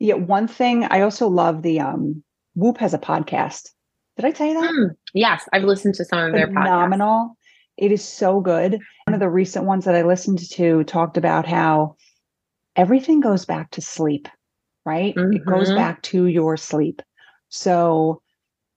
Yeah, 0.00 0.14
one 0.14 0.48
thing 0.48 0.84
I 0.84 1.02
also 1.02 1.28
love 1.28 1.62
the 1.62 1.80
um 1.80 2.22
Whoop 2.54 2.78
has 2.78 2.94
a 2.94 2.98
podcast. 2.98 3.70
Did 4.16 4.24
I 4.24 4.30
tell 4.30 4.46
you 4.46 4.54
that? 4.54 4.70
Mm, 4.70 4.96
yes, 5.12 5.46
I've 5.52 5.64
listened 5.64 5.94
to 5.96 6.04
some 6.04 6.18
of 6.18 6.32
their 6.32 6.48
podcasts. 6.48 7.36
It 7.76 7.92
is 7.92 8.04
so 8.04 8.40
good. 8.40 8.80
One 9.06 9.14
of 9.14 9.20
the 9.20 9.28
recent 9.28 9.64
ones 9.66 9.84
that 9.84 9.94
I 9.94 10.02
listened 10.02 10.38
to 10.50 10.84
talked 10.84 11.16
about 11.16 11.46
how 11.46 11.96
everything 12.74 13.20
goes 13.20 13.44
back 13.44 13.70
to 13.72 13.80
sleep, 13.80 14.28
right? 14.84 15.14
It 15.16 15.44
goes 15.44 15.70
Mhm. 15.70 15.74
back 15.76 16.02
to 16.04 16.26
your 16.26 16.56
sleep. 16.56 17.02
So 17.48 18.22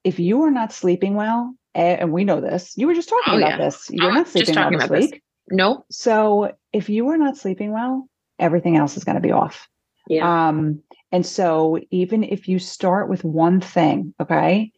if 0.03 0.19
you 0.19 0.43
are 0.43 0.51
not 0.51 0.71
sleeping 0.71 1.15
well, 1.15 1.55
and 1.75 2.11
we 2.11 2.23
know 2.25 2.41
this, 2.41 2.77
you 2.77 2.87
were 2.87 2.93
just 2.93 3.09
talking 3.09 3.33
Oh, 3.33 3.37
about 3.37 3.51
yeah. 3.51 3.57
this. 3.57 3.89
You're 3.89 4.11
Ah, 4.11 4.15
not 4.15 4.25
just 4.25 4.33
sleeping 4.33 4.55
well 4.55 4.71
this 4.71 4.85
about 4.85 4.95
this. 4.97 5.11
week. 5.11 5.21
Nope. 5.51 5.85
So 5.91 6.51
if 6.73 6.89
you 6.89 7.09
are 7.09 7.17
not 7.17 7.37
sleeping 7.37 7.71
well, 7.71 8.07
everything 8.37 8.75
else 8.75 8.97
is 8.97 9.03
going 9.03 9.15
to 9.15 9.21
be 9.21 9.31
off. 9.31 9.67
Yeah. 10.07 10.49
Um, 10.49 10.81
and 11.11 11.25
so 11.25 11.79
even 11.91 12.23
if 12.23 12.47
you 12.47 12.59
start 12.59 13.09
with 13.09 13.23
one 13.23 13.61
thing, 13.61 14.13
okay, 14.19 14.71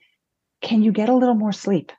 can 0.62 0.84
you 0.84 0.92
get 0.92 1.10
a 1.10 1.16
little 1.16 1.36
more 1.36 1.52
sleep? 1.52 1.92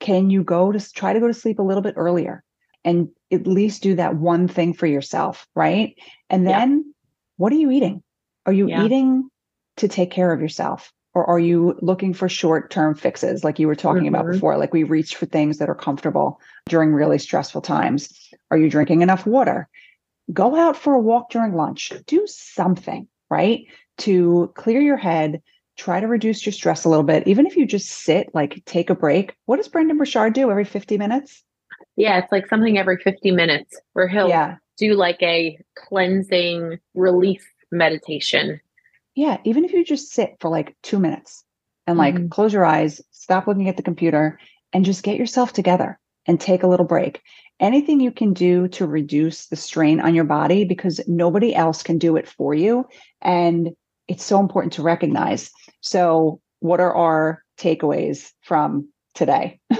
Can 0.00 0.30
you 0.30 0.44
go 0.44 0.72
to 0.72 0.92
try 0.92 1.12
to 1.12 1.20
go 1.20 1.26
to 1.26 1.34
sleep 1.34 1.58
a 1.58 1.62
little 1.62 1.82
bit 1.82 1.94
earlier 1.96 2.44
and 2.84 3.08
at 3.32 3.46
least 3.46 3.82
do 3.82 3.96
that 3.96 4.16
one 4.16 4.48
thing 4.48 4.72
for 4.72 4.86
yourself, 4.86 5.46
right? 5.54 5.96
And 6.30 6.44
Yeah. 6.44 6.58
then 6.60 6.94
what 7.36 7.52
are 7.52 7.56
you 7.56 7.70
eating? 7.70 8.02
Are 8.46 8.52
you 8.52 8.68
Yeah. 8.68 8.84
eating 8.84 9.28
to 9.76 9.88
take 9.88 10.10
care 10.10 10.32
of 10.32 10.40
yourself? 10.40 10.92
Or 11.14 11.24
are 11.26 11.38
you 11.40 11.76
looking 11.82 12.14
for 12.14 12.28
short 12.28 12.70
term 12.70 12.94
fixes 12.94 13.42
like 13.42 13.58
you 13.58 13.66
were 13.66 13.74
talking 13.74 14.06
about 14.06 14.26
Mhm. 14.26 14.32
before? 14.32 14.56
Like 14.56 14.72
we 14.72 14.84
reach 14.84 15.16
for 15.16 15.26
things 15.26 15.58
that 15.58 15.68
are 15.68 15.74
comfortable 15.74 16.40
during 16.68 16.92
really 16.92 17.18
stressful 17.18 17.62
times. 17.62 18.30
Are 18.50 18.58
you 18.58 18.70
drinking 18.70 19.02
enough 19.02 19.26
water? 19.26 19.68
Go 20.32 20.54
out 20.54 20.76
for 20.76 20.94
a 20.94 21.00
walk 21.00 21.30
during 21.30 21.54
lunch. 21.54 21.92
Do 22.06 22.24
something, 22.26 23.08
right? 23.30 23.66
To 23.98 24.52
clear 24.54 24.80
your 24.80 24.98
head, 24.98 25.42
try 25.78 26.00
to 26.00 26.06
reduce 26.06 26.44
your 26.44 26.52
stress 26.52 26.84
a 26.84 26.88
little 26.88 27.04
bit. 27.04 27.26
Even 27.26 27.46
if 27.46 27.56
you 27.56 27.64
just 27.64 27.88
sit, 27.88 28.34
like 28.34 28.62
take 28.66 28.90
a 28.90 28.94
break. 28.94 29.34
What 29.46 29.56
does 29.56 29.68
Brendon 29.68 29.96
Burchard 29.96 30.34
do 30.34 30.50
every 30.50 30.64
50 30.64 30.98
minutes? 30.98 31.42
Yeah, 31.96 32.18
it's 32.18 32.32
like 32.32 32.48
something 32.48 32.76
every 32.76 32.98
50 32.98 33.30
minutes 33.30 33.80
where 33.92 34.08
he'll 34.08 34.28
yeah. 34.28 34.56
do 34.76 34.94
like 34.94 35.22
a 35.22 35.58
cleansing 35.76 36.78
release 36.94 37.44
meditation. 37.70 38.60
Yeah, 39.14 39.38
even 39.44 39.64
if 39.64 39.72
you 39.72 39.84
just 39.84 40.12
sit 40.12 40.36
for 40.40 40.48
like 40.48 40.76
two 40.82 40.98
minutes 40.98 41.44
and 41.86 41.96
like 41.96 42.14
mm-hmm. 42.14 42.28
close 42.28 42.52
your 42.52 42.64
eyes, 42.64 43.00
stop 43.12 43.46
looking 43.46 43.68
at 43.68 43.76
the 43.76 43.82
computer, 43.82 44.38
and 44.72 44.84
just 44.84 45.02
get 45.02 45.16
yourself 45.16 45.52
together 45.52 45.98
and 46.26 46.40
take 46.40 46.62
a 46.62 46.68
little 46.68 46.86
break. 46.86 47.22
Anything 47.58 48.00
you 48.00 48.12
can 48.12 48.32
do 48.32 48.68
to 48.68 48.86
reduce 48.86 49.46
the 49.46 49.56
strain 49.56 50.00
on 50.00 50.14
your 50.14 50.24
body 50.24 50.64
because 50.64 51.00
nobody 51.08 51.54
else 51.54 51.82
can 51.82 51.98
do 51.98 52.16
it 52.16 52.28
for 52.28 52.54
you. 52.54 52.86
And 53.22 53.70
it's 54.08 54.24
so 54.24 54.40
important 54.40 54.72
to 54.74 54.82
recognize. 54.82 55.50
So, 55.80 56.40
what 56.60 56.80
are 56.80 56.94
our 56.94 57.44
takeaways 57.58 58.32
from 58.42 58.88
today? 59.14 59.60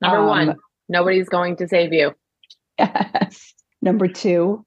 Number 0.00 0.18
um, 0.18 0.26
one, 0.26 0.56
nobody's 0.88 1.28
going 1.28 1.56
to 1.56 1.68
save 1.68 1.92
you. 1.92 2.12
Yes. 2.78 3.54
Number 3.80 4.08
two, 4.08 4.64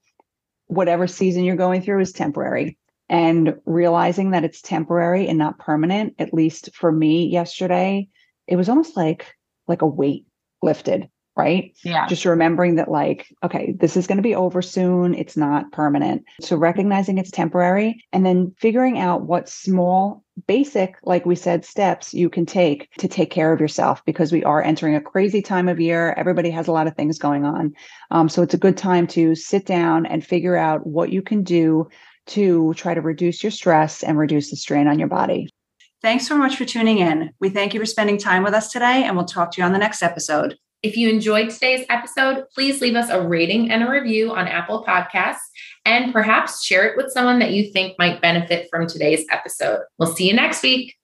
whatever 0.66 1.06
season 1.06 1.44
you're 1.44 1.56
going 1.56 1.82
through 1.82 2.00
is 2.00 2.12
temporary. 2.12 2.78
And 3.10 3.54
realizing 3.64 4.32
that 4.32 4.44
it's 4.44 4.60
temporary 4.60 5.28
and 5.28 5.38
not 5.38 5.58
permanent, 5.58 6.14
at 6.18 6.34
least 6.34 6.74
for 6.74 6.92
me 6.92 7.26
yesterday, 7.26 8.08
it 8.46 8.56
was 8.56 8.68
almost 8.68 8.96
like 8.96 9.34
like 9.66 9.82
a 9.82 9.86
weight 9.86 10.26
lifted 10.62 11.08
right? 11.38 11.74
Yeah. 11.84 12.06
Just 12.08 12.24
remembering 12.24 12.74
that, 12.76 12.90
like, 12.90 13.34
okay, 13.42 13.72
this 13.78 13.96
is 13.96 14.06
going 14.06 14.16
to 14.18 14.22
be 14.22 14.34
over 14.34 14.60
soon. 14.60 15.14
It's 15.14 15.36
not 15.36 15.70
permanent. 15.72 16.24
So 16.40 16.56
recognizing 16.56 17.16
it's 17.16 17.30
temporary 17.30 18.04
and 18.12 18.26
then 18.26 18.54
figuring 18.58 18.98
out 18.98 19.22
what 19.22 19.48
small, 19.48 20.24
basic, 20.46 20.96
like 21.04 21.24
we 21.24 21.36
said, 21.36 21.64
steps 21.64 22.12
you 22.12 22.28
can 22.28 22.44
take 22.44 22.92
to 22.98 23.08
take 23.08 23.30
care 23.30 23.52
of 23.52 23.60
yourself 23.60 24.04
because 24.04 24.32
we 24.32 24.44
are 24.44 24.62
entering 24.62 24.94
a 24.94 25.00
crazy 25.00 25.40
time 25.40 25.68
of 25.68 25.80
year. 25.80 26.12
Everybody 26.16 26.50
has 26.50 26.68
a 26.68 26.72
lot 26.72 26.86
of 26.86 26.94
things 26.94 27.18
going 27.18 27.44
on. 27.44 27.72
Um, 28.10 28.28
so 28.28 28.42
it's 28.42 28.54
a 28.54 28.58
good 28.58 28.76
time 28.76 29.06
to 29.08 29.34
sit 29.34 29.64
down 29.64 30.06
and 30.06 30.26
figure 30.26 30.56
out 30.56 30.86
what 30.86 31.10
you 31.10 31.22
can 31.22 31.42
do 31.42 31.88
to 32.26 32.74
try 32.74 32.94
to 32.94 33.00
reduce 33.00 33.42
your 33.42 33.50
stress 33.50 34.02
and 34.02 34.18
reduce 34.18 34.50
the 34.50 34.56
strain 34.56 34.86
on 34.86 34.98
your 34.98 35.08
body. 35.08 35.48
Thanks 36.00 36.28
so 36.28 36.38
much 36.38 36.56
for 36.56 36.64
tuning 36.64 36.98
in. 36.98 37.32
We 37.40 37.48
thank 37.48 37.74
you 37.74 37.80
for 37.80 37.86
spending 37.86 38.18
time 38.18 38.44
with 38.44 38.54
us 38.54 38.70
today, 38.70 39.02
and 39.04 39.16
we'll 39.16 39.26
talk 39.26 39.50
to 39.52 39.60
you 39.60 39.64
on 39.64 39.72
the 39.72 39.78
next 39.78 40.02
episode. 40.02 40.56
If 40.82 40.96
you 40.96 41.08
enjoyed 41.08 41.50
today's 41.50 41.84
episode, 41.88 42.44
please 42.54 42.80
leave 42.80 42.94
us 42.94 43.10
a 43.10 43.20
rating 43.20 43.70
and 43.70 43.82
a 43.82 43.90
review 43.90 44.32
on 44.32 44.46
Apple 44.46 44.84
Podcasts 44.86 45.38
and 45.84 46.12
perhaps 46.12 46.64
share 46.64 46.86
it 46.86 46.96
with 46.96 47.10
someone 47.10 47.38
that 47.40 47.52
you 47.52 47.72
think 47.72 47.98
might 47.98 48.22
benefit 48.22 48.68
from 48.70 48.86
today's 48.86 49.24
episode. 49.32 49.80
We'll 49.98 50.14
see 50.14 50.28
you 50.28 50.34
next 50.34 50.62
week. 50.62 50.97